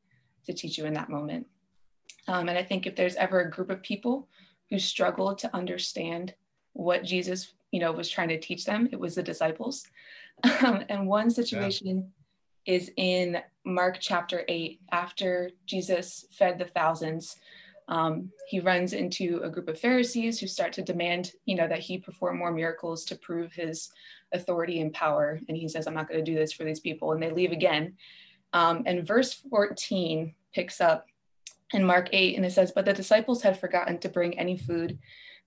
to 0.47 0.53
teach 0.53 0.79
you 0.79 0.87
in 0.87 0.95
that 0.95 1.11
moment. 1.11 1.47
Um, 2.29 2.49
and 2.49 2.59
I 2.59 2.63
think 2.63 2.87
if 2.87 2.97
there's 2.97 3.17
ever 3.17 3.41
a 3.41 3.51
group 3.51 3.71
of 3.71 3.83
people 3.83 4.29
who 4.71 4.79
struggled 4.79 5.39
to 5.39 5.55
understand 5.55 6.35
what 6.73 7.05
Jesus, 7.05 7.53
you 7.73 7.81
know, 7.81 7.93
was 7.93 8.09
trying 8.09 8.29
to 8.29 8.39
teach 8.39 8.65
them, 8.65 8.89
it 8.93 8.99
was 8.99 9.15
the 9.15 9.23
disciples. 9.23 9.87
Um, 10.65 10.85
and 10.89 11.07
one 11.07 11.29
situation 11.31 12.11
is 12.67 12.91
in 12.97 13.39
Mark 13.65 13.99
chapter 14.01 14.45
8. 14.49 14.81
After 14.93 15.51
Jesus 15.67 16.27
fed 16.33 16.59
the 16.59 16.65
thousands, 16.65 17.37
um, 17.89 18.31
he 18.47 18.61
runs 18.61 18.93
into 18.93 19.41
a 19.43 19.51
group 19.51 19.69
of 19.69 19.79
Pharisees 19.79 20.39
who 20.39 20.47
start 20.47 20.73
to 20.75 20.83
demand, 20.83 21.33
you 21.45 21.57
know, 21.57 21.67
that 21.67 21.81
he 21.81 21.99
perform 21.99 22.39
more 22.39 22.53
miracles 22.53 23.05
to 23.07 23.17
prove 23.17 23.53
his 23.53 23.91
authority 24.33 24.81
and 24.81 24.93
power. 24.93 25.41
And 25.49 25.57
he 25.57 25.69
says, 25.69 25.87
I'm 25.87 25.95
not 25.95 26.09
going 26.09 26.25
to 26.25 26.31
do 26.31 26.39
this 26.39 26.53
for 26.53 26.65
these 26.65 26.81
people. 26.81 27.13
And 27.13 27.23
they 27.23 27.33
leave 27.33 27.53
again. 27.53 27.95
Um, 28.53 28.85
and 28.87 29.07
verse 29.07 29.35
14 29.35 30.35
picks 30.55 30.81
up 30.81 31.07
in 31.73 31.85
Mark 31.85 32.09
8, 32.13 32.37
and 32.37 32.45
it 32.45 32.53
says, 32.53 32.73
But 32.73 32.85
the 32.85 32.93
disciples 32.93 33.43
had 33.43 33.59
forgotten 33.59 33.99
to 33.99 34.09
bring 34.09 34.39
any 34.39 34.57
food. 34.57 34.99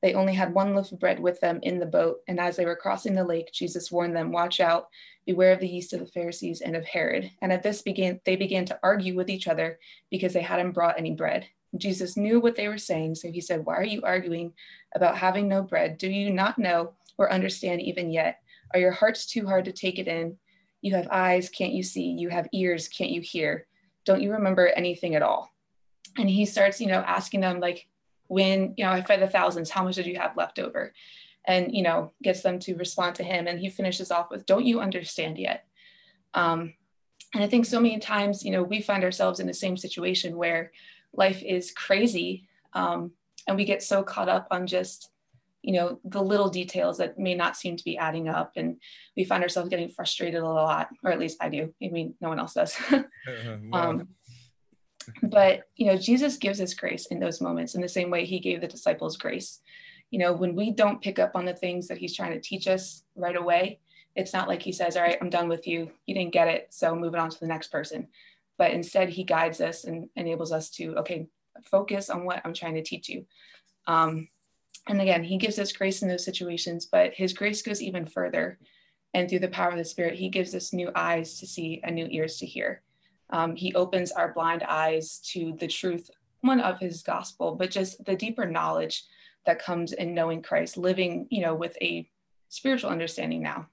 They 0.03 0.13
only 0.13 0.33
had 0.33 0.53
one 0.53 0.75
loaf 0.75 0.91
of 0.91 0.99
bread 0.99 1.21
with 1.21 1.39
them 1.39 1.61
in 1.63 1.79
the 1.79 1.85
boat. 1.85 2.17
And 2.27 2.37
as 2.37 2.57
they 2.57 2.65
were 2.65 2.75
crossing 2.75 3.15
the 3.15 3.23
lake, 3.23 3.53
Jesus 3.53 3.89
warned 3.89 4.13
them, 4.13 4.33
Watch 4.33 4.59
out, 4.59 4.89
beware 5.25 5.53
of 5.53 5.61
the 5.61 5.67
yeast 5.67 5.93
of 5.93 6.01
the 6.01 6.05
Pharisees 6.05 6.59
and 6.59 6.75
of 6.75 6.83
Herod. 6.83 7.31
And 7.41 7.53
at 7.53 7.63
this 7.63 7.81
began 7.81 8.19
they 8.25 8.35
began 8.35 8.65
to 8.65 8.79
argue 8.83 9.15
with 9.15 9.29
each 9.29 9.47
other 9.47 9.79
because 10.11 10.33
they 10.33 10.41
hadn't 10.41 10.73
brought 10.73 10.99
any 10.99 11.11
bread. 11.11 11.47
Jesus 11.77 12.17
knew 12.17 12.41
what 12.41 12.57
they 12.57 12.67
were 12.67 12.77
saying, 12.77 13.15
so 13.15 13.31
he 13.31 13.39
said, 13.39 13.65
Why 13.65 13.75
are 13.75 13.85
you 13.85 14.01
arguing 14.03 14.51
about 14.93 15.17
having 15.17 15.47
no 15.47 15.63
bread? 15.63 15.97
Do 15.97 16.09
you 16.09 16.31
not 16.31 16.59
know 16.59 16.91
or 17.17 17.31
understand 17.31 17.81
even 17.81 18.11
yet? 18.11 18.41
Are 18.73 18.81
your 18.81 18.91
hearts 18.91 19.25
too 19.25 19.47
hard 19.47 19.63
to 19.65 19.71
take 19.71 19.99
it 19.99 20.09
in? 20.09 20.37
You 20.81 20.95
have 20.95 21.07
eyes, 21.11 21.47
can't 21.47 21.71
you 21.71 21.81
see? 21.81 22.09
You 22.11 22.27
have 22.27 22.49
ears, 22.51 22.89
can't 22.89 23.11
you 23.11 23.21
hear? 23.21 23.67
Don't 24.03 24.21
you 24.21 24.33
remember 24.33 24.67
anything 24.67 25.15
at 25.15 25.21
all? 25.21 25.49
And 26.17 26.29
he 26.29 26.45
starts, 26.45 26.81
you 26.81 26.87
know, 26.87 26.99
asking 26.99 27.39
them, 27.39 27.61
like, 27.61 27.87
when 28.27 28.73
you 28.77 28.85
know 28.85 28.91
i 28.91 29.01
fed 29.01 29.21
the 29.21 29.27
thousands 29.27 29.69
how 29.69 29.83
much 29.83 29.95
did 29.95 30.05
you 30.05 30.17
have 30.17 30.37
left 30.37 30.59
over? 30.59 30.93
And 31.45 31.75
you 31.75 31.83
know 31.83 32.11
gets 32.21 32.41
them 32.41 32.59
to 32.59 32.75
respond 32.75 33.15
to 33.15 33.23
him 33.23 33.47
and 33.47 33.59
he 33.59 33.69
finishes 33.69 34.11
off 34.11 34.31
with 34.31 34.45
don't 34.45 34.65
you 34.65 34.79
understand 34.79 35.37
yet? 35.37 35.65
Um, 36.33 36.73
and 37.33 37.43
i 37.43 37.47
think 37.47 37.65
so 37.65 37.79
many 37.79 37.99
times 37.99 38.43
you 38.43 38.51
know 38.51 38.63
we 38.63 38.81
find 38.81 39.03
ourselves 39.03 39.39
in 39.39 39.47
the 39.47 39.53
same 39.53 39.77
situation 39.77 40.37
where 40.37 40.71
life 41.13 41.41
is 41.43 41.71
crazy 41.71 42.47
um, 42.73 43.11
and 43.47 43.57
we 43.57 43.65
get 43.65 43.83
so 43.83 44.03
caught 44.03 44.29
up 44.29 44.47
on 44.51 44.65
just 44.67 45.09
you 45.61 45.73
know 45.73 45.99
the 46.03 46.21
little 46.21 46.49
details 46.49 46.97
that 46.97 47.17
may 47.17 47.33
not 47.33 47.55
seem 47.55 47.77
to 47.77 47.83
be 47.83 47.97
adding 47.97 48.27
up 48.27 48.53
and 48.55 48.77
we 49.15 49.23
find 49.23 49.43
ourselves 49.43 49.69
getting 49.69 49.89
frustrated 49.89 50.41
a 50.41 50.47
lot 50.47 50.89
or 51.03 51.11
at 51.11 51.19
least 51.19 51.37
i 51.41 51.49
do. 51.49 51.73
I 51.81 51.87
mean 51.89 52.15
no 52.21 52.29
one 52.29 52.39
else 52.39 52.53
does. 52.53 52.77
Um, 53.71 54.09
but 55.23 55.63
you 55.75 55.87
know 55.87 55.97
jesus 55.97 56.37
gives 56.37 56.61
us 56.61 56.73
grace 56.73 57.07
in 57.07 57.19
those 57.19 57.41
moments 57.41 57.75
in 57.75 57.81
the 57.81 57.89
same 57.89 58.09
way 58.09 58.25
he 58.25 58.39
gave 58.39 58.61
the 58.61 58.67
disciples 58.67 59.17
grace. 59.17 59.59
You 60.11 60.19
know 60.19 60.33
when 60.33 60.55
we 60.55 60.71
don't 60.71 61.01
pick 61.01 61.17
up 61.17 61.31
on 61.35 61.45
the 61.45 61.55
things 61.55 61.87
that 61.87 61.97
he's 61.97 62.15
trying 62.15 62.33
to 62.33 62.41
teach 62.41 62.67
us 62.67 63.03
right 63.15 63.35
away 63.35 63.79
it's 64.15 64.33
not 64.33 64.47
like 64.47 64.61
he 64.61 64.71
says 64.71 64.95
all 64.95 65.03
right 65.03 65.17
i'm 65.21 65.29
done 65.29 65.49
with 65.49 65.67
you. 65.67 65.91
You 66.05 66.15
didn't 66.15 66.33
get 66.33 66.47
it 66.47 66.67
so 66.69 66.95
moving 66.95 67.19
on 67.19 67.29
to 67.29 67.39
the 67.39 67.47
next 67.47 67.71
person. 67.71 68.07
But 68.57 68.71
instead 68.71 69.09
he 69.09 69.23
guides 69.23 69.59
us 69.59 69.83
and 69.85 70.09
enables 70.15 70.51
us 70.51 70.69
to 70.71 70.95
okay 70.97 71.27
focus 71.63 72.09
on 72.09 72.25
what 72.25 72.41
i'm 72.45 72.53
trying 72.53 72.75
to 72.75 72.83
teach 72.83 73.09
you. 73.09 73.25
Um, 73.87 74.29
and 74.87 75.01
again 75.01 75.23
he 75.23 75.37
gives 75.37 75.57
us 75.59 75.71
grace 75.71 76.01
in 76.01 76.09
those 76.09 76.25
situations 76.25 76.85
but 76.85 77.13
his 77.13 77.33
grace 77.33 77.61
goes 77.61 77.81
even 77.81 78.05
further. 78.05 78.59
And 79.15 79.29
through 79.29 79.39
the 79.39 79.47
power 79.47 79.69
of 79.69 79.77
the 79.77 79.85
spirit 79.85 80.15
he 80.15 80.29
gives 80.29 80.53
us 80.55 80.73
new 80.73 80.91
eyes 80.95 81.39
to 81.39 81.47
see 81.47 81.81
and 81.83 81.95
new 81.95 82.07
ears 82.09 82.37
to 82.37 82.45
hear 82.45 82.83
um, 83.33 83.55
he 83.55 83.73
opens 83.73 84.11
our 84.11 84.31
blind 84.31 84.63
eyes 84.63 85.19
to 85.31 85.57
the 85.59 85.67
truth, 85.67 86.09
one 86.41 86.59
of 86.59 86.79
his 86.79 87.01
gospel, 87.01 87.55
but 87.55 87.71
just 87.71 88.05
the 88.05 88.15
deeper 88.15 88.45
knowledge 88.45 89.03
that 89.47 89.57
comes 89.57 89.91
in 89.91 90.13
knowing 90.13 90.43
Christ, 90.43 90.77
living, 90.77 91.27
you 91.31 91.41
know, 91.41 91.55
with 91.55 91.75
a 91.81 92.07
spiritual 92.49 92.91
understanding 92.91 93.41
now. 93.41 93.67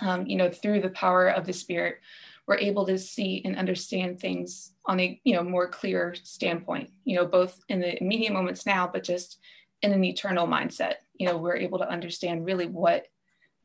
Um, 0.00 0.26
you 0.26 0.36
know, 0.36 0.50
through 0.50 0.80
the 0.80 0.90
power 0.90 1.28
of 1.28 1.46
the 1.46 1.52
Spirit, 1.52 1.98
we're 2.46 2.56
able 2.56 2.86
to 2.86 2.98
see 2.98 3.42
and 3.44 3.56
understand 3.56 4.18
things 4.18 4.72
on 4.86 4.98
a, 4.98 5.20
you 5.24 5.34
know, 5.34 5.42
more 5.42 5.68
clear 5.68 6.14
standpoint. 6.22 6.90
You 7.04 7.16
know, 7.16 7.26
both 7.26 7.60
in 7.68 7.80
the 7.80 8.00
immediate 8.02 8.32
moments 8.32 8.64
now, 8.64 8.88
but 8.90 9.04
just 9.04 9.38
in 9.82 9.92
an 9.92 10.04
eternal 10.04 10.46
mindset. 10.46 10.94
You 11.18 11.26
know, 11.26 11.36
we're 11.36 11.56
able 11.56 11.78
to 11.78 11.88
understand 11.88 12.46
really 12.46 12.66
what 12.66 13.06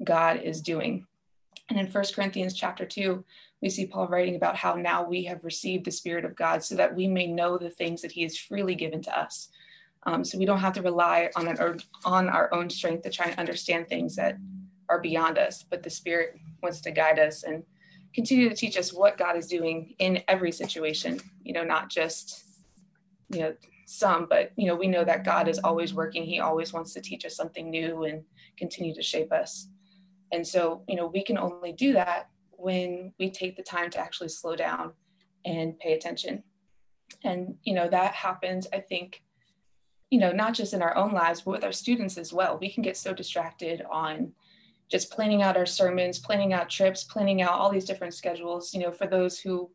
God 0.04 0.42
is 0.42 0.62
doing. 0.62 1.06
And 1.70 1.80
in 1.80 1.88
First 1.88 2.16
Corinthians 2.16 2.54
chapter 2.54 2.86
2, 2.86 3.24
we 3.62 3.70
see 3.70 3.86
Paul 3.86 4.08
writing 4.08 4.36
about 4.36 4.58
how 4.58 4.76
now 4.76 5.08
we 5.08 5.24
have 5.26 5.44
received 5.44 5.86
the 5.86 5.92
Spirit 5.92 6.26
of 6.26 6.36
God 6.36 6.64
so 6.64 6.76
that 6.76 6.96
we 6.96 7.08
may 7.08 7.28
know 7.28 7.58
the 7.58 7.70
things 7.70 8.02
that 8.02 8.12
He 8.12 8.24
has 8.24 8.38
freely 8.38 8.76
given 8.76 9.02
to 9.04 9.18
us. 9.18 9.50
Um, 10.04 10.26
so 10.26 10.38
we 10.38 10.46
don't 10.46 10.60
have 10.60 10.74
to 10.74 10.82
rely 10.82 11.30
on, 11.36 11.48
an, 11.48 11.80
on 12.04 12.28
our 12.28 12.54
own 12.54 12.70
strength 12.70 13.04
to 13.04 13.10
try 13.10 13.28
and 13.28 13.40
understand 13.40 13.88
things 13.88 14.16
that 14.16 14.38
are 14.90 15.00
beyond 15.00 15.38
us, 15.38 15.64
but 15.64 15.84
the 15.84 15.90
Spirit 15.90 16.38
wants 16.62 16.82
to 16.82 16.92
guide 16.92 17.20
us 17.20 17.44
and 17.44 17.64
continue 18.14 18.50
to 18.50 18.56
teach 18.56 18.78
us 18.78 18.92
what 18.92 19.18
God 19.18 19.38
is 19.38 19.48
doing 19.48 19.96
in 20.00 20.22
every 20.28 20.52
situation, 20.52 21.20
you 21.44 21.54
know, 21.54 21.64
not 21.64 21.90
just, 21.90 22.44
you 23.30 23.40
know, 23.40 23.54
some, 23.86 24.28
but, 24.30 24.52
you 24.56 24.68
know, 24.68 24.76
we 24.76 24.88
know 24.88 25.04
that 25.04 25.24
God 25.24 25.48
is 25.48 25.60
always 25.60 25.94
working. 25.94 26.24
He 26.24 26.40
always 26.40 26.74
wants 26.74 26.94
to 26.94 27.02
teach 27.02 27.26
us 27.26 27.36
something 27.36 27.70
new 27.70 28.04
and 28.04 28.24
continue 28.58 28.94
to 28.96 29.02
shape 29.02 29.32
us. 29.32 29.68
And 30.32 30.46
so, 30.46 30.84
you 30.88 30.96
know, 30.96 31.08
we 31.08 31.24
can 31.24 31.38
only 31.38 31.74
do 31.74 31.94
that 31.94 32.30
when 32.52 33.14
we 33.20 33.30
take 33.30 33.58
the 33.58 33.64
time 33.64 33.90
to 33.92 34.00
actually 34.00 34.30
slow 34.30 34.56
down 34.56 34.94
and 35.46 35.78
pay 35.80 35.94
attention. 35.94 36.44
And, 37.24 37.56
you 37.64 37.74
know, 37.74 37.90
that 37.90 38.14
happens, 38.14 38.68
I 38.72 38.80
think, 38.80 39.24
you 40.10 40.20
know, 40.20 40.32
not 40.32 40.54
just 40.54 40.74
in 40.74 40.82
our 40.82 40.96
own 40.96 41.12
lives, 41.12 41.42
but 41.42 41.52
with 41.52 41.64
our 41.64 41.72
students 41.72 42.18
as 42.18 42.32
well. 42.32 42.58
We 42.60 42.72
can 42.72 42.84
get 42.84 42.98
so 42.98 43.14
distracted 43.14 43.82
on 43.92 44.34
just 44.90 45.12
planning 45.12 45.42
out 45.42 45.58
our 45.58 45.66
sermons, 45.66 46.20
planning 46.20 46.54
out 46.54 46.70
trips, 46.70 47.04
planning 47.04 47.42
out 47.42 47.54
all 47.54 47.72
these 47.72 47.86
different 47.86 48.14
schedules, 48.14 48.74
you 48.74 48.82
know, 48.82 48.92
for 48.92 49.08
those 49.08 49.40
who 49.40 49.72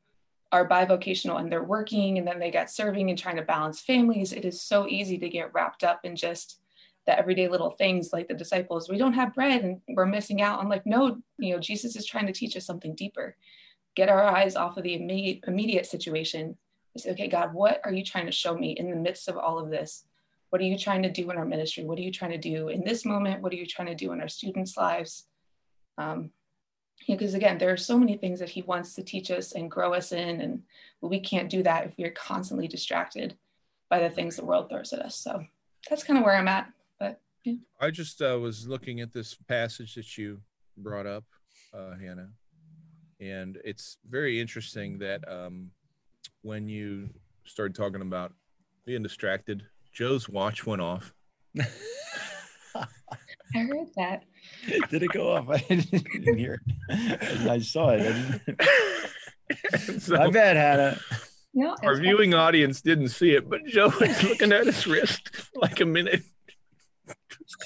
are 0.52 0.68
bivocational 0.68 1.40
and 1.40 1.50
they're 1.50 1.64
working 1.64 2.18
and 2.18 2.26
then 2.26 2.38
they 2.38 2.50
get 2.50 2.70
serving 2.70 3.10
and 3.10 3.18
trying 3.18 3.36
to 3.36 3.42
balance 3.42 3.80
families, 3.80 4.32
it 4.32 4.44
is 4.44 4.62
so 4.62 4.86
easy 4.86 5.18
to 5.18 5.28
get 5.28 5.52
wrapped 5.52 5.82
up 5.82 6.00
in 6.04 6.14
just 6.14 6.60
the 7.06 7.16
everyday 7.16 7.48
little 7.48 7.70
things 7.70 8.12
like 8.12 8.26
the 8.26 8.34
disciples 8.34 8.88
we 8.88 8.98
don't 8.98 9.12
have 9.12 9.34
bread 9.34 9.62
and 9.62 9.80
we're 9.88 10.06
missing 10.06 10.42
out. 10.42 10.58
On 10.58 10.68
like 10.68 10.84
no 10.84 11.18
you 11.38 11.52
know 11.52 11.60
jesus 11.60 11.96
is 11.96 12.04
trying 12.04 12.26
to 12.26 12.32
teach 12.32 12.56
us 12.56 12.66
something 12.66 12.94
deeper. 12.94 13.36
Get 13.94 14.08
our 14.08 14.22
eyes 14.22 14.56
off 14.56 14.76
of 14.76 14.82
the 14.82 14.94
immediate, 14.94 15.44
immediate 15.46 15.86
situation. 15.86 16.56
Say 16.96 17.10
okay 17.12 17.28
god 17.28 17.54
what 17.54 17.80
are 17.84 17.92
you 17.92 18.04
trying 18.04 18.26
to 18.26 18.32
show 18.32 18.56
me 18.56 18.72
in 18.72 18.90
the 18.90 18.96
midst 18.96 19.28
of 19.28 19.38
all 19.38 19.58
of 19.58 19.70
this? 19.70 20.04
What 20.50 20.60
are 20.60 20.64
you 20.64 20.78
trying 20.78 21.02
to 21.02 21.10
do 21.10 21.30
in 21.30 21.36
our 21.36 21.44
ministry? 21.44 21.84
What 21.84 21.98
are 21.98 22.02
you 22.02 22.12
trying 22.12 22.32
to 22.32 22.38
do 22.38 22.68
in 22.68 22.84
this 22.84 23.04
moment? 23.04 23.42
What 23.42 23.52
are 23.52 23.56
you 23.56 23.66
trying 23.66 23.88
to 23.88 23.94
do 23.94 24.12
in 24.12 24.20
our 24.20 24.28
students 24.28 24.76
lives? 24.76 25.26
Um, 25.98 26.30
because 27.06 27.34
again 27.34 27.58
there 27.58 27.72
are 27.72 27.76
so 27.76 27.98
many 27.98 28.16
things 28.16 28.40
that 28.40 28.48
he 28.48 28.62
wants 28.62 28.94
to 28.94 29.02
teach 29.02 29.30
us 29.30 29.52
and 29.52 29.70
grow 29.70 29.94
us 29.94 30.10
in 30.12 30.40
and 30.40 30.62
we 31.00 31.20
can't 31.20 31.50
do 31.50 31.62
that 31.62 31.86
if 31.86 31.94
we're 31.96 32.10
constantly 32.10 32.66
distracted 32.66 33.36
by 33.88 34.00
the 34.00 34.10
things 34.10 34.34
the 34.34 34.44
world 34.44 34.68
throws 34.68 34.92
at 34.92 35.00
us. 35.00 35.14
So 35.14 35.44
that's 35.88 36.02
kind 36.02 36.18
of 36.18 36.24
where 36.24 36.36
i'm 36.36 36.48
at 36.48 36.72
but 36.98 37.20
yeah. 37.44 37.54
I 37.80 37.90
just 37.90 38.20
uh, 38.22 38.38
was 38.40 38.66
looking 38.66 39.00
at 39.00 39.12
this 39.12 39.34
passage 39.48 39.94
that 39.94 40.16
you 40.18 40.40
brought 40.76 41.06
up, 41.06 41.24
uh, 41.74 41.94
Hannah, 42.00 42.30
and 43.20 43.58
it's 43.64 43.98
very 44.08 44.40
interesting 44.40 44.98
that 44.98 45.26
um, 45.30 45.70
when 46.42 46.68
you 46.68 47.08
started 47.44 47.74
talking 47.74 48.02
about 48.02 48.32
being 48.84 49.02
distracted, 49.02 49.64
Joe's 49.92 50.28
watch 50.28 50.66
went 50.66 50.82
off. 50.82 51.12
i 52.74 53.58
heard 53.58 53.88
that 53.96 54.24
Did 54.90 55.02
it 55.02 55.12
go 55.12 55.32
off? 55.32 55.48
I 55.48 55.58
didn't 55.58 56.38
hear 56.38 56.60
it. 56.90 57.48
I 57.48 57.58
saw 57.60 57.90
it. 57.90 58.00
I 58.00 58.40
didn't- 59.76 60.02
so 60.02 60.16
My 60.16 60.28
bad, 60.30 60.56
Hannah. 60.56 60.98
no 61.54 61.68
our 61.70 61.74
it's 61.74 61.82
fine. 61.84 62.00
viewing 62.02 62.34
audience 62.34 62.80
didn't 62.82 63.08
see 63.08 63.30
it, 63.32 63.48
but 63.48 63.64
Joe 63.64 63.92
was 64.00 64.22
looking 64.24 64.52
at 64.52 64.66
his 64.66 64.86
wrist 64.86 65.30
like 65.54 65.80
a 65.80 65.86
minute. 65.86 66.22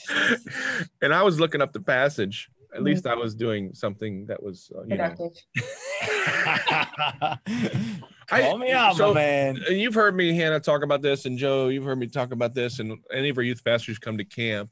and 1.02 1.14
I 1.14 1.22
was 1.22 1.40
looking 1.40 1.62
up 1.62 1.72
the 1.72 1.80
passage. 1.80 2.50
At 2.72 2.84
least 2.84 3.04
I 3.06 3.16
was 3.16 3.34
doing 3.34 3.74
something 3.74 4.26
that 4.26 4.40
was, 4.40 4.70
uh, 4.76 4.82
you 4.82 4.96
know, 4.96 5.08
productive 5.08 5.42
Call 8.28 8.58
me 8.58 8.70
out, 8.70 8.94
so- 8.96 9.08
my 9.08 9.14
man. 9.20 9.58
you've 9.70 9.94
heard 9.94 10.14
me, 10.14 10.32
Hannah, 10.34 10.60
talk 10.60 10.82
about 10.84 11.02
this, 11.02 11.26
and 11.26 11.36
Joe, 11.36 11.68
you've 11.68 11.84
heard 11.84 11.98
me 11.98 12.06
talk 12.06 12.30
about 12.32 12.54
this, 12.54 12.78
and 12.78 12.98
any 13.12 13.28
of 13.30 13.36
our 13.38 13.42
youth 13.42 13.64
pastors 13.64 13.98
come 13.98 14.16
to 14.18 14.24
camp, 14.24 14.70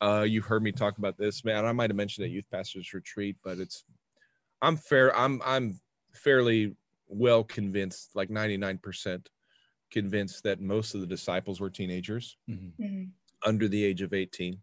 uh, 0.00 0.24
you've 0.28 0.44
heard 0.44 0.62
me 0.62 0.70
talk 0.72 0.98
about 0.98 1.18
this, 1.18 1.44
man. 1.44 1.66
I 1.66 1.72
might 1.72 1.90
have 1.90 1.96
mentioned 1.96 2.24
at 2.24 2.30
youth 2.30 2.44
pastors 2.52 2.92
retreat, 2.94 3.36
but 3.42 3.58
it's, 3.58 3.84
I'm 4.62 4.76
fair, 4.76 5.16
I'm, 5.16 5.42
I'm 5.44 5.80
fairly 6.14 6.76
well 7.08 7.42
convinced, 7.42 8.10
like 8.14 8.28
99% 8.28 9.26
convinced 9.90 10.44
that 10.44 10.60
most 10.60 10.94
of 10.94 11.00
the 11.00 11.06
disciples 11.06 11.60
were 11.60 11.68
teenagers 11.68 12.36
Mhm. 12.48 12.70
Mhm. 12.80 13.08
Under 13.44 13.68
the 13.68 13.84
age 13.84 14.02
of 14.02 14.12
18, 14.12 14.58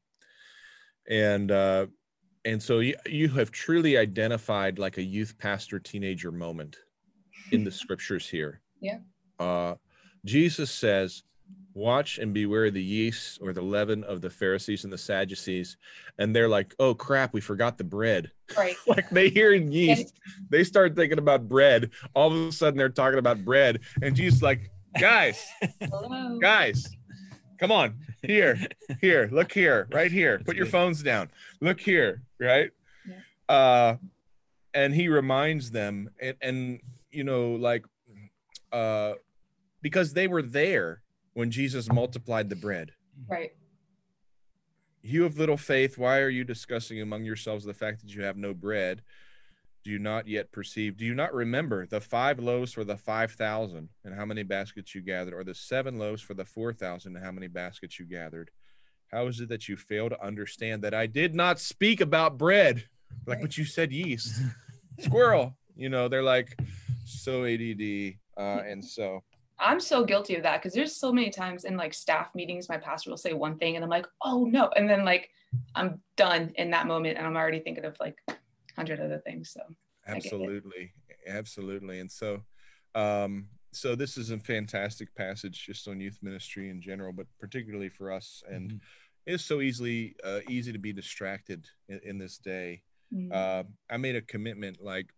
and 1.09 1.51
uh, 1.51 1.87
and 2.47 2.63
so 2.63 2.79
you, 2.79 2.95
you 3.05 3.27
have 3.29 3.51
truly 3.51 3.97
identified 3.97 4.79
like 4.79 4.97
a 4.97 5.03
youth 5.03 5.37
pastor 5.37 5.79
teenager 5.79 6.31
moment 6.31 6.77
in 7.51 7.65
the 7.65 7.71
scriptures 7.83 8.27
here. 8.27 8.61
Yeah. 8.79 8.99
Uh, 9.37 9.75
Jesus 10.23 10.71
says, 10.71 11.23
Watch 11.73 12.17
and 12.17 12.33
beware 12.33 12.65
of 12.65 12.73
the 12.73 12.81
yeast 12.81 13.39
or 13.41 13.53
the 13.53 13.61
leaven 13.61 14.03
of 14.05 14.21
the 14.21 14.29
Pharisees 14.29 14.83
and 14.83 14.91
the 14.91 14.97
Sadducees. 14.97 15.77
And 16.17 16.35
they're 16.35 16.47
like, 16.47 16.73
Oh 16.79 16.95
crap, 16.95 17.33
we 17.33 17.41
forgot 17.41 17.77
the 17.77 17.83
bread. 17.83 18.31
right 18.57 18.75
like 18.87 19.09
they 19.09 19.29
hear 19.29 19.53
yeast, 19.53 20.17
they 20.49 20.63
start 20.63 20.95
thinking 20.95 21.19
about 21.19 21.49
bread. 21.49 21.91
All 22.15 22.31
of 22.31 22.47
a 22.47 22.51
sudden 22.53 22.77
they're 22.77 22.89
talking 22.89 23.19
about 23.19 23.43
bread. 23.43 23.81
And 24.01 24.15
Jesus 24.15 24.41
like, 24.41 24.71
guys, 24.99 25.45
hello 25.81 26.39
guys, 26.39 26.87
come 27.57 27.71
on, 27.71 27.95
here, 28.21 28.59
here, 29.01 29.29
look 29.31 29.51
here, 29.51 29.87
right 29.91 30.11
here. 30.11 30.39
Put 30.39 30.55
your 30.55 30.65
phones 30.65 31.03
down. 31.03 31.29
Look 31.61 31.79
here, 31.79 32.21
right? 32.39 32.71
Yeah. 33.07 33.55
Uh, 33.55 33.97
and 34.73 34.93
he 34.93 35.07
reminds 35.07 35.71
them, 35.71 36.09
and, 36.21 36.35
and 36.41 36.79
you 37.11 37.23
know, 37.23 37.51
like, 37.53 37.85
uh, 38.71 39.13
because 39.81 40.13
they 40.13 40.27
were 40.27 40.41
there 40.41 41.01
when 41.33 41.51
Jesus 41.51 41.91
multiplied 41.91 42.49
the 42.49 42.55
bread. 42.55 42.91
right 43.27 43.51
You 45.01 45.23
have 45.23 45.37
little 45.37 45.57
faith. 45.57 45.97
Why 45.97 46.19
are 46.19 46.29
you 46.29 46.43
discussing 46.43 47.01
among 47.01 47.23
yourselves 47.23 47.63
the 47.63 47.73
fact 47.73 48.01
that 48.01 48.13
you 48.13 48.23
have 48.23 48.37
no 48.37 48.53
bread? 48.53 49.01
Do 49.83 49.91
you 49.91 49.99
not 49.99 50.27
yet 50.27 50.51
perceive? 50.51 50.97
Do 50.97 51.05
you 51.05 51.13
not 51.15 51.33
remember 51.33 51.85
the 51.87 52.01
five 52.01 52.39
loaves 52.39 52.73
for 52.73 52.83
the 52.83 52.97
five 52.97 53.31
thousand 53.31 53.89
and 54.03 54.13
how 54.13 54.25
many 54.25 54.43
baskets 54.43 54.93
you 54.93 55.01
gathered, 55.01 55.33
or 55.33 55.43
the 55.43 55.55
seven 55.55 55.97
loaves 55.97 56.21
for 56.21 56.33
the 56.33 56.43
four 56.45 56.73
thousand 56.73 57.15
and 57.15 57.23
how 57.23 57.31
many 57.31 57.47
baskets 57.47 57.97
you 57.99 58.05
gathered? 58.05 58.51
How 59.11 59.27
is 59.27 59.39
it 59.39 59.47
that 59.49 59.69
you 59.69 59.77
fail 59.77 60.09
to 60.09 60.21
understand 60.21 60.83
that 60.83 60.93
I 60.93 61.05
did 61.07 61.33
not 61.33 61.59
speak 61.59 62.01
about 62.01 62.37
bread? 62.37 62.83
Like, 63.25 63.37
Right. 63.37 63.41
but 63.43 63.57
you 63.57 63.63
said 63.63 63.93
yeast, 63.93 64.41
squirrel. 64.99 65.57
You 65.77 65.87
know, 65.89 66.09
they're 66.09 66.23
like 66.23 66.57
so 67.05 67.45
ADD, 67.45 68.15
uh, 68.37 68.63
and 68.67 68.83
so 68.83 69.23
I'm 69.59 69.79
so 69.79 70.03
guilty 70.03 70.35
of 70.35 70.43
that 70.43 70.61
because 70.61 70.73
there's 70.73 70.95
so 70.95 71.11
many 71.13 71.29
times 71.29 71.63
in 71.63 71.77
like 71.77 71.93
staff 71.93 72.35
meetings, 72.35 72.67
my 72.67 72.77
pastor 72.77 73.09
will 73.09 73.17
say 73.17 73.33
one 73.33 73.57
thing 73.57 73.75
and 73.75 73.83
I'm 73.83 73.89
like, 73.89 74.05
oh 74.21 74.43
no. 74.45 74.69
And 74.75 74.89
then 74.89 75.05
like 75.05 75.29
I'm 75.73 75.99
done 76.15 76.51
in 76.55 76.69
that 76.71 76.85
moment 76.85 77.17
and 77.17 77.25
I'm 77.25 77.35
already 77.37 77.59
thinking 77.61 77.85
of 77.85 77.95
like 77.99 78.17
a 78.27 78.35
hundred 78.77 78.99
other 78.99 79.19
things. 79.25 79.51
So 79.51 79.61
absolutely 80.07 80.91
absolutely 81.27 81.99
and 81.99 82.09
so 82.09 82.41
um 82.95 83.47
so 83.71 83.95
this 83.95 84.17
is 84.17 84.31
a 84.31 84.37
fantastic 84.37 85.13
passage 85.15 85.65
just 85.65 85.87
on 85.87 85.99
youth 85.99 86.17
ministry 86.21 86.69
in 86.69 86.81
general 86.81 87.11
but 87.11 87.27
particularly 87.39 87.89
for 87.89 88.11
us 88.11 88.43
and 88.49 88.71
Mhm. 88.71 88.79
it's 89.25 89.43
so 89.43 89.61
easily 89.61 90.15
uh, 90.23 90.39
easy 90.47 90.71
to 90.71 90.79
be 90.79 90.93
distracted 90.93 91.67
in, 91.89 91.99
in 92.03 92.17
this 92.17 92.37
day 92.37 92.83
mm, 93.13 93.31
uh, 93.31 93.63
i 93.89 93.97
made 93.97 94.15
a 94.15 94.21
commitment 94.21 94.81
like 94.81 95.11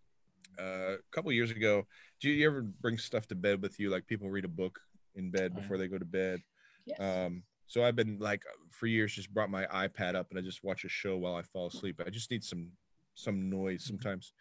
uh, 0.57 0.95
a 0.95 1.11
couple 1.11 1.31
years 1.31 1.51
ago 1.51 1.85
do 2.19 2.29
you 2.29 2.45
ever 2.47 2.61
bring 2.61 2.97
stuff 2.97 3.27
to 3.27 3.35
bed 3.35 3.61
with 3.61 3.79
you 3.79 3.89
like 3.89 4.07
people 4.07 4.29
read 4.29 4.45
a 4.45 4.49
book 4.49 4.79
in 5.15 5.29
bed 5.29 5.51
yeah. 5.53 5.61
before 5.61 5.77
they 5.77 5.87
go 5.87 5.99
to 5.99 6.05
bed 6.05 6.41
yes. 6.85 6.99
um 6.99 7.43
so 7.67 7.83
i've 7.83 7.95
been 7.95 8.17
like 8.19 8.43
for 8.71 8.87
years 8.87 9.13
just 9.13 9.31
brought 9.33 9.49
my 9.51 9.65
ipad 9.67 10.15
up 10.15 10.27
and 10.31 10.39
i 10.39 10.41
just 10.41 10.63
watch 10.63 10.83
a 10.83 10.89
show 10.89 11.15
while 11.17 11.35
i 11.35 11.43
fall 11.43 11.67
asleep 11.67 12.01
i 12.05 12.09
just 12.09 12.31
need 12.31 12.43
some 12.43 12.71
some 13.19 13.49
noise 13.49 13.85
sometimes. 13.85 14.33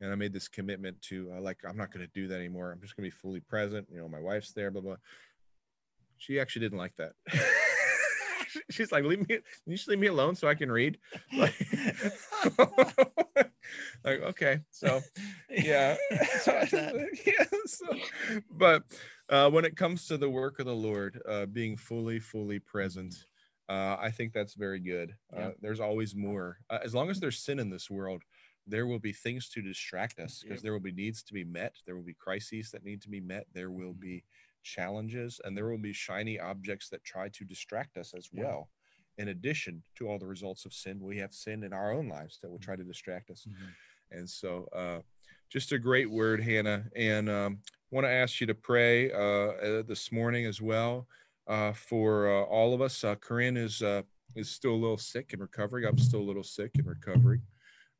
And 0.00 0.12
i 0.12 0.14
made 0.14 0.32
this 0.34 0.48
commitment 0.48 1.00
to 1.02 1.32
uh, 1.36 1.40
like 1.40 1.58
i'm 1.66 1.76
not 1.76 1.90
going 1.92 2.04
to 2.06 2.12
do 2.12 2.28
that 2.28 2.36
anymore. 2.36 2.70
I'm 2.70 2.80
just 2.80 2.96
going 2.96 3.10
to 3.10 3.14
be 3.14 3.20
fully 3.22 3.40
present. 3.40 3.86
You 3.90 3.98
know 3.98 4.08
my 4.08 4.20
wife's 4.20 4.52
there 4.52 4.70
blah 4.70 4.82
blah. 4.82 4.96
She 6.18 6.38
actually 6.40 6.66
didn't 6.66 6.78
like 6.78 6.94
that. 6.96 7.12
She's 8.70 8.92
like 8.92 9.04
leave 9.04 9.28
me 9.28 9.38
you 9.66 9.76
just 9.76 9.88
leave 9.88 9.98
me 9.98 10.06
alone 10.06 10.34
so 10.34 10.48
i 10.48 10.54
can 10.54 10.70
read? 10.70 10.98
Like, 11.36 11.54
like 14.04 14.20
okay 14.30 14.60
so 14.70 15.00
yeah. 15.50 15.96
Sorry 16.40 16.58
about 16.58 16.70
that. 16.70 17.18
yeah 17.26 17.44
so, 17.66 17.86
but 18.50 18.82
uh, 19.28 19.50
when 19.50 19.64
it 19.64 19.76
comes 19.76 20.06
to 20.06 20.16
the 20.16 20.30
work 20.30 20.58
of 20.60 20.66
the 20.66 20.74
lord 20.74 21.20
uh, 21.28 21.46
being 21.46 21.76
fully 21.76 22.18
fully 22.20 22.58
present 22.60 23.14
uh, 23.68 23.96
i 24.00 24.10
think 24.10 24.32
that's 24.32 24.54
very 24.54 24.78
good 24.80 25.14
uh, 25.36 25.40
Yeah. 25.40 25.50
there's 25.60 25.80
always 25.80 26.14
more 26.14 26.58
uh, 26.70 26.78
as 26.84 26.94
long 26.94 27.10
as 27.10 27.20
there's 27.20 27.38
sin 27.38 27.58
in 27.58 27.70
this 27.70 27.90
world 27.90 28.22
there 28.66 28.86
will 28.86 28.98
be 28.98 29.12
things 29.12 29.48
to 29.50 29.62
distract 29.62 30.18
us 30.18 30.42
because 30.42 30.56
Yep. 30.56 30.62
there 30.62 30.72
will 30.72 30.80
be 30.80 30.92
needs 30.92 31.22
to 31.24 31.32
be 31.34 31.44
met 31.44 31.76
there 31.86 31.96
will 31.96 32.02
be 32.02 32.14
crises 32.14 32.70
that 32.70 32.84
need 32.84 33.00
to 33.02 33.08
be 33.08 33.20
met 33.20 33.46
there 33.52 33.70
will 33.70 33.94
Mhm. 33.94 34.00
be 34.00 34.24
challenges 34.62 35.40
and 35.44 35.56
there 35.56 35.68
will 35.68 35.78
be 35.78 35.92
shiny 35.92 36.38
objects 36.40 36.88
that 36.88 37.04
try 37.04 37.28
to 37.28 37.44
distract 37.44 37.96
us 37.96 38.14
as 38.14 38.28
Yeah. 38.32 38.42
well 38.42 38.70
in 39.18 39.28
addition 39.28 39.82
to 39.96 40.08
all 40.08 40.18
the 40.18 40.26
results 40.26 40.64
of 40.66 40.72
sin 40.72 41.00
we 41.00 41.18
have 41.18 41.32
sin 41.32 41.62
in 41.62 41.72
our 41.72 41.92
own 41.92 42.08
lives 42.08 42.38
that 42.40 42.50
will 42.50 42.58
try 42.58 42.76
to 42.76 42.84
distract 42.84 43.30
us 43.30 43.46
Mhm. 43.46 43.74
and 44.10 44.28
so, 44.28 44.68
uh, 44.72 45.00
just 45.48 45.72
a 45.72 45.78
great 45.78 46.10
word, 46.10 46.40
Hannah. 46.40 46.88
And 46.96 47.28
um, 47.28 47.58
want 47.90 48.04
to 48.04 48.10
ask 48.10 48.40
you 48.40 48.46
to 48.48 48.54
pray 48.54 49.12
uh, 49.12 49.18
uh, 49.18 49.82
this 49.82 50.10
morning 50.12 50.44
as 50.46 50.60
well 50.60 51.06
uh, 51.46 51.72
for 51.72 52.28
uh, 52.30 52.42
all 52.44 52.74
of 52.74 52.80
us. 52.80 53.04
Uh, 53.04 53.14
Corinne 53.16 53.56
is 53.56 53.82
uh, 53.82 54.02
is 54.34 54.50
still 54.50 54.72
a 54.72 54.82
little 54.82 54.98
sick 54.98 55.32
and 55.32 55.40
recovering. 55.42 55.84
I'm 55.86 55.98
still 55.98 56.20
a 56.20 56.22
little 56.30 56.42
sick 56.44 56.72
and 56.76 56.86
recovering. 56.86 57.42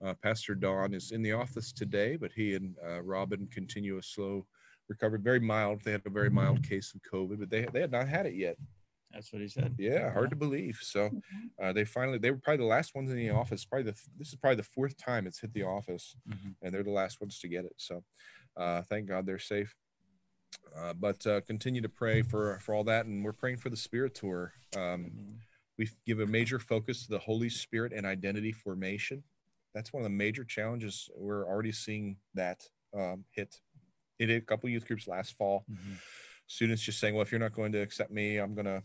Uh, 0.04 0.14
Pastor 0.22 0.54
Don 0.54 0.92
is 0.92 1.12
in 1.12 1.22
the 1.22 1.32
office 1.32 1.72
today, 1.72 2.16
but 2.16 2.32
he 2.32 2.54
and 2.54 2.74
uh, 2.86 3.02
Robin 3.02 3.46
continue 3.50 3.96
a 3.98 4.02
slow 4.02 4.46
recovery. 4.88 5.18
Very 5.20 5.40
mild. 5.40 5.80
They 5.82 5.92
had 5.92 6.02
a 6.04 6.10
very 6.10 6.30
mild 6.30 6.62
case 6.62 6.94
of 6.94 7.00
COVID, 7.10 7.38
but 7.40 7.50
they 7.50 7.66
they 7.72 7.80
had 7.80 7.92
not 7.92 8.08
had 8.08 8.26
it 8.26 8.34
yet. 8.34 8.56
That's 9.12 9.32
what 9.32 9.40
he 9.40 9.48
said. 9.48 9.74
Yeah, 9.78 10.12
hard 10.12 10.30
to 10.30 10.36
believe. 10.36 10.78
So 10.82 11.08
Mhm. 11.08 11.22
uh, 11.62 11.72
they 11.72 11.84
finally 11.86 12.18
they 12.18 12.30
were 12.32 12.38
probably 12.38 12.58
the 12.64 12.68
last 12.70 12.94
ones 12.94 13.10
in 13.10 13.16
the 13.16 13.30
office. 13.30 13.64
Probably 13.64 13.90
the 13.90 13.98
this 14.18 14.28
is 14.28 14.34
probably 14.36 14.56
the 14.56 14.62
fourth 14.74 14.96
time 14.98 15.26
it's 15.26 15.40
hit 15.40 15.54
the 15.54 15.62
office 15.62 16.16
Mhm. 16.28 16.56
and 16.60 16.74
they're 16.74 16.82
the 16.82 16.90
last 16.90 17.20
ones 17.20 17.38
to 17.40 17.48
get 17.48 17.64
it. 17.64 17.72
So 17.78 18.04
uh, 18.56 18.82
thank 18.82 19.06
God 19.06 19.24
they're 19.24 19.38
safe. 19.38 19.74
Uh, 20.76 20.92
but 20.92 21.26
uh, 21.26 21.40
continue 21.42 21.80
to 21.80 21.88
pray 21.88 22.22
for 22.22 22.58
for 22.60 22.74
all 22.74 22.84
that, 22.84 23.06
and 23.06 23.24
we're 23.24 23.32
praying 23.32 23.56
for 23.56 23.70
the 23.70 23.76
Spirit 23.76 24.14
Tour. 24.14 24.52
Um, 24.76 25.38
we 25.78 25.88
give 26.06 26.20
a 26.20 26.26
major 26.26 26.58
focus 26.58 27.04
to 27.04 27.10
the 27.10 27.18
Holy 27.18 27.48
Spirit 27.48 27.92
and 27.92 28.06
identity 28.06 28.52
formation. 28.52 29.22
That's 29.74 29.92
one 29.92 30.02
of 30.02 30.04
the 30.04 30.16
major 30.16 30.44
challenges. 30.44 31.10
We're 31.14 31.46
already 31.46 31.72
seeing 31.72 32.16
that 32.34 32.68
um, 32.94 33.24
hit. 33.30 33.60
It 34.18 34.28
hit 34.30 34.42
a 34.42 34.46
couple 34.46 34.68
youth 34.70 34.86
groups 34.86 35.06
last 35.06 35.36
fall. 35.36 35.64
Mhm. 35.70 35.96
Students 36.46 36.82
just 36.82 36.98
saying, 37.00 37.14
"Well, 37.14 37.22
if 37.22 37.30
you're 37.32 37.38
not 37.40 37.52
going 37.52 37.72
to 37.72 37.80
accept 37.80 38.10
me, 38.10 38.38
I'm 38.38 38.54
going 38.54 38.66
to 38.66 38.82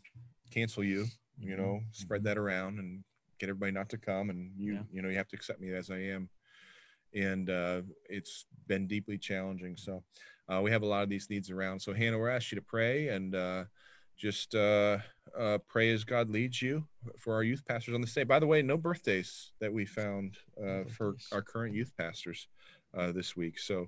cancel 0.49 0.83
you." 0.83 1.07
you 1.37 1.55
Mhm. 1.55 1.57
know, 1.57 1.81
spread 1.91 2.23
that 2.25 2.37
around 2.37 2.77
and 2.77 3.03
get 3.39 3.49
everybody 3.49 3.71
not 3.71 3.89
to 3.89 3.97
come. 3.97 4.29
And 4.29 4.51
you, 4.59 4.73
Yeah. 4.75 4.83
you 4.91 5.01
know, 5.01 5.09
you 5.09 5.15
have 5.17 5.29
to 5.29 5.35
accept 5.35 5.59
me 5.59 5.73
as 5.73 5.89
I 5.89 5.97
am. 5.97 6.29
And 7.15 7.49
uh, 7.49 7.81
it's 8.09 8.45
been 8.67 8.85
deeply 8.85 9.17
challenging. 9.17 9.75
So 9.75 10.03
uh, 10.51 10.61
we 10.61 10.71
have 10.71 10.81
a 10.81 10.85
lot 10.85 11.03
of 11.03 11.09
these 11.09 11.29
needs 11.29 11.49
around. 11.49 11.79
So 11.79 11.93
Hannah, 11.93 12.17
we're 12.17 12.29
asked 12.29 12.51
you 12.51 12.57
to 12.57 12.61
pray 12.61 13.09
and 13.09 13.35
uh, 13.35 13.63
just 14.17 14.53
uh, 14.53 14.97
uh, 15.37 15.59
pray 15.67 15.91
as 15.91 16.03
God 16.03 16.29
leads 16.29 16.61
you 16.61 16.85
for 17.17 17.33
our 17.33 17.43
youth 17.43 17.63
pastors 17.67 17.95
on 17.95 18.01
this 18.01 18.13
day. 18.13 18.23
By 18.23 18.39
the 18.39 18.47
way, 18.47 18.61
no 18.61 18.77
birthdays 18.77 19.51
that 19.59 19.71
we 19.71 19.85
found 19.85 20.37
uh, 20.61 20.83
for 20.89 21.15
our 21.31 21.41
current 21.41 21.73
youth 21.73 21.91
pastors 21.97 22.47
uh, 22.97 23.11
this 23.11 23.35
week. 23.35 23.59
So 23.59 23.87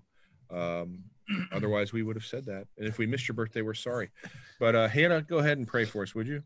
um, 0.49 1.03
otherwise, 1.51 1.91
we 1.91 2.03
would 2.03 2.15
have 2.15 2.25
said 2.25 2.45
that. 2.45 2.67
And 2.77 2.87
if 2.87 2.97
we 2.97 3.05
missed 3.05 3.27
your 3.27 3.35
birthday, 3.35 3.61
we're 3.61 3.73
sorry. 3.73 4.09
But 4.59 4.75
uh, 4.75 4.87
Hannah, 4.87 5.21
go 5.21 5.39
ahead 5.39 5.57
and 5.57 5.67
pray 5.67 5.85
for 5.85 6.03
us, 6.03 6.15
would 6.15 6.27
you? 6.27 6.43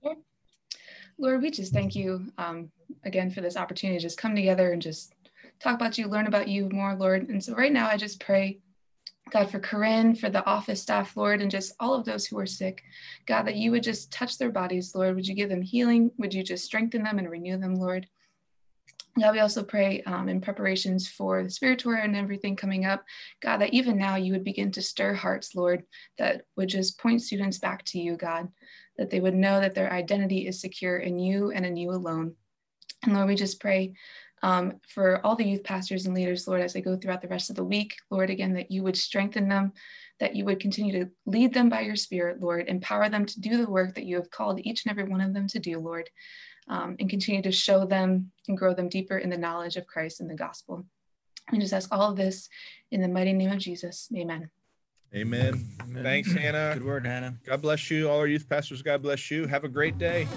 Lord, 1.19 1.41
we 1.41 1.51
just 1.51 1.73
thank 1.73 1.95
you 1.95 2.31
um, 2.37 2.69
again 3.03 3.31
for 3.31 3.41
this 3.41 3.57
opportunity 3.57 3.99
to 3.99 4.03
just 4.03 4.17
come 4.17 4.35
together 4.35 4.71
and 4.71 4.81
just 4.81 5.13
talk 5.59 5.75
about 5.75 5.97
you, 5.97 6.07
learn 6.07 6.27
about 6.27 6.47
you 6.47 6.69
more, 6.69 6.95
Lord. 6.95 7.29
And 7.29 7.43
so 7.43 7.53
right 7.55 7.71
now, 7.71 7.87
I 7.87 7.97
just 7.97 8.19
pray, 8.19 8.59
God, 9.31 9.49
for 9.49 9.59
Corinne, 9.59 10.15
for 10.15 10.29
the 10.29 10.45
office 10.45 10.81
staff, 10.81 11.17
Lord, 11.17 11.41
and 11.41 11.51
just 11.51 11.73
all 11.79 11.93
of 11.93 12.05
those 12.05 12.25
who 12.25 12.37
are 12.39 12.45
sick. 12.45 12.83
God, 13.25 13.43
that 13.43 13.55
you 13.55 13.71
would 13.71 13.83
just 13.83 14.11
touch 14.11 14.37
their 14.37 14.51
bodies, 14.51 14.95
Lord. 14.95 15.15
Would 15.15 15.27
you 15.27 15.35
give 15.35 15.49
them 15.49 15.61
healing? 15.61 16.11
Would 16.17 16.33
you 16.33 16.43
just 16.43 16.65
strengthen 16.65 17.03
them 17.03 17.19
and 17.19 17.29
renew 17.29 17.57
them, 17.57 17.75
Lord? 17.75 18.07
God, 19.19 19.33
we 19.33 19.39
also 19.39 19.63
pray 19.63 20.01
um, 20.03 20.29
in 20.29 20.41
preparations 20.41 21.07
for 21.07 21.43
the 21.43 21.49
spirit 21.49 21.79
tour 21.79 21.95
and 21.95 22.15
everything 22.15 22.55
coming 22.55 22.85
up. 22.85 23.03
God, 23.41 23.57
that 23.57 23.73
even 23.73 23.97
now 23.97 24.15
you 24.15 24.33
would 24.33 24.43
begin 24.43 24.71
to 24.73 24.81
stir 24.81 25.13
hearts, 25.13 25.55
Lord, 25.55 25.83
that 26.19 26.43
would 26.55 26.69
just 26.69 26.99
point 26.99 27.21
students 27.21 27.57
back 27.57 27.83
to 27.85 27.99
you, 27.99 28.15
God, 28.15 28.49
that 28.97 29.09
they 29.09 29.19
would 29.19 29.33
know 29.33 29.59
that 29.59 29.73
their 29.73 29.91
identity 29.91 30.47
is 30.47 30.61
secure 30.61 30.97
in 30.97 31.17
you 31.17 31.51
and 31.51 31.65
in 31.65 31.75
you 31.77 31.91
alone. 31.91 32.35
And 33.03 33.13
Lord, 33.13 33.27
we 33.27 33.35
just 33.35 33.59
pray 33.59 33.95
um, 34.43 34.79
for 34.87 35.25
all 35.25 35.35
the 35.35 35.47
youth 35.47 35.63
pastors 35.63 36.05
and 36.05 36.13
leaders, 36.13 36.47
Lord, 36.47 36.61
as 36.61 36.73
they 36.73 36.81
go 36.81 36.95
throughout 36.95 37.21
the 37.21 37.27
rest 37.27 37.49
of 37.49 37.55
the 37.55 37.63
week, 37.63 37.95
Lord, 38.09 38.29
again, 38.29 38.53
that 38.53 38.71
you 38.71 38.83
would 38.83 38.95
strengthen 38.95 39.49
them, 39.49 39.73
that 40.19 40.35
you 40.35 40.45
would 40.45 40.59
continue 40.59 41.03
to 41.03 41.11
lead 41.25 41.53
them 41.53 41.69
by 41.69 41.81
your 41.81 41.95
spirit, 41.95 42.39
Lord, 42.39 42.67
empower 42.67 43.09
them 43.09 43.25
to 43.25 43.39
do 43.39 43.57
the 43.57 43.69
work 43.69 43.95
that 43.95 44.05
you 44.05 44.15
have 44.17 44.29
called 44.29 44.59
each 44.63 44.85
and 44.85 44.91
every 44.91 45.05
one 45.05 45.21
of 45.21 45.33
them 45.33 45.47
to 45.47 45.59
do, 45.59 45.79
Lord, 45.79 46.09
um, 46.67 46.95
and 46.99 47.09
continue 47.09 47.41
to 47.41 47.51
show 47.51 47.85
them 47.85 48.31
and 48.47 48.57
grow 48.57 48.73
them 48.73 48.89
deeper 48.89 49.17
in 49.17 49.29
the 49.29 49.37
knowledge 49.37 49.75
of 49.75 49.87
Christ 49.87 50.19
and 50.19 50.29
the 50.29 50.35
gospel. 50.35 50.85
We 51.51 51.59
just 51.59 51.73
ask 51.73 51.91
all 51.91 52.11
of 52.11 52.17
this 52.17 52.49
in 52.91 53.01
the 53.01 53.07
mighty 53.07 53.33
name 53.33 53.51
of 53.51 53.59
Jesus. 53.59 54.09
Amen. 54.15 54.49
Amen. 55.15 55.65
Amen. 55.81 56.03
Thanks, 56.03 56.31
Hannah. 56.31 56.71
Good 56.73 56.85
word, 56.85 57.07
Hannah. 57.07 57.37
God 57.45 57.61
bless 57.61 57.89
you. 57.89 58.09
All 58.09 58.19
our 58.19 58.27
youth 58.27 58.47
pastors, 58.49 58.81
God 58.81 59.01
bless 59.01 59.31
you. 59.31 59.47
Have 59.47 59.63
a 59.63 59.69
great 59.69 59.97
day. 59.97 60.27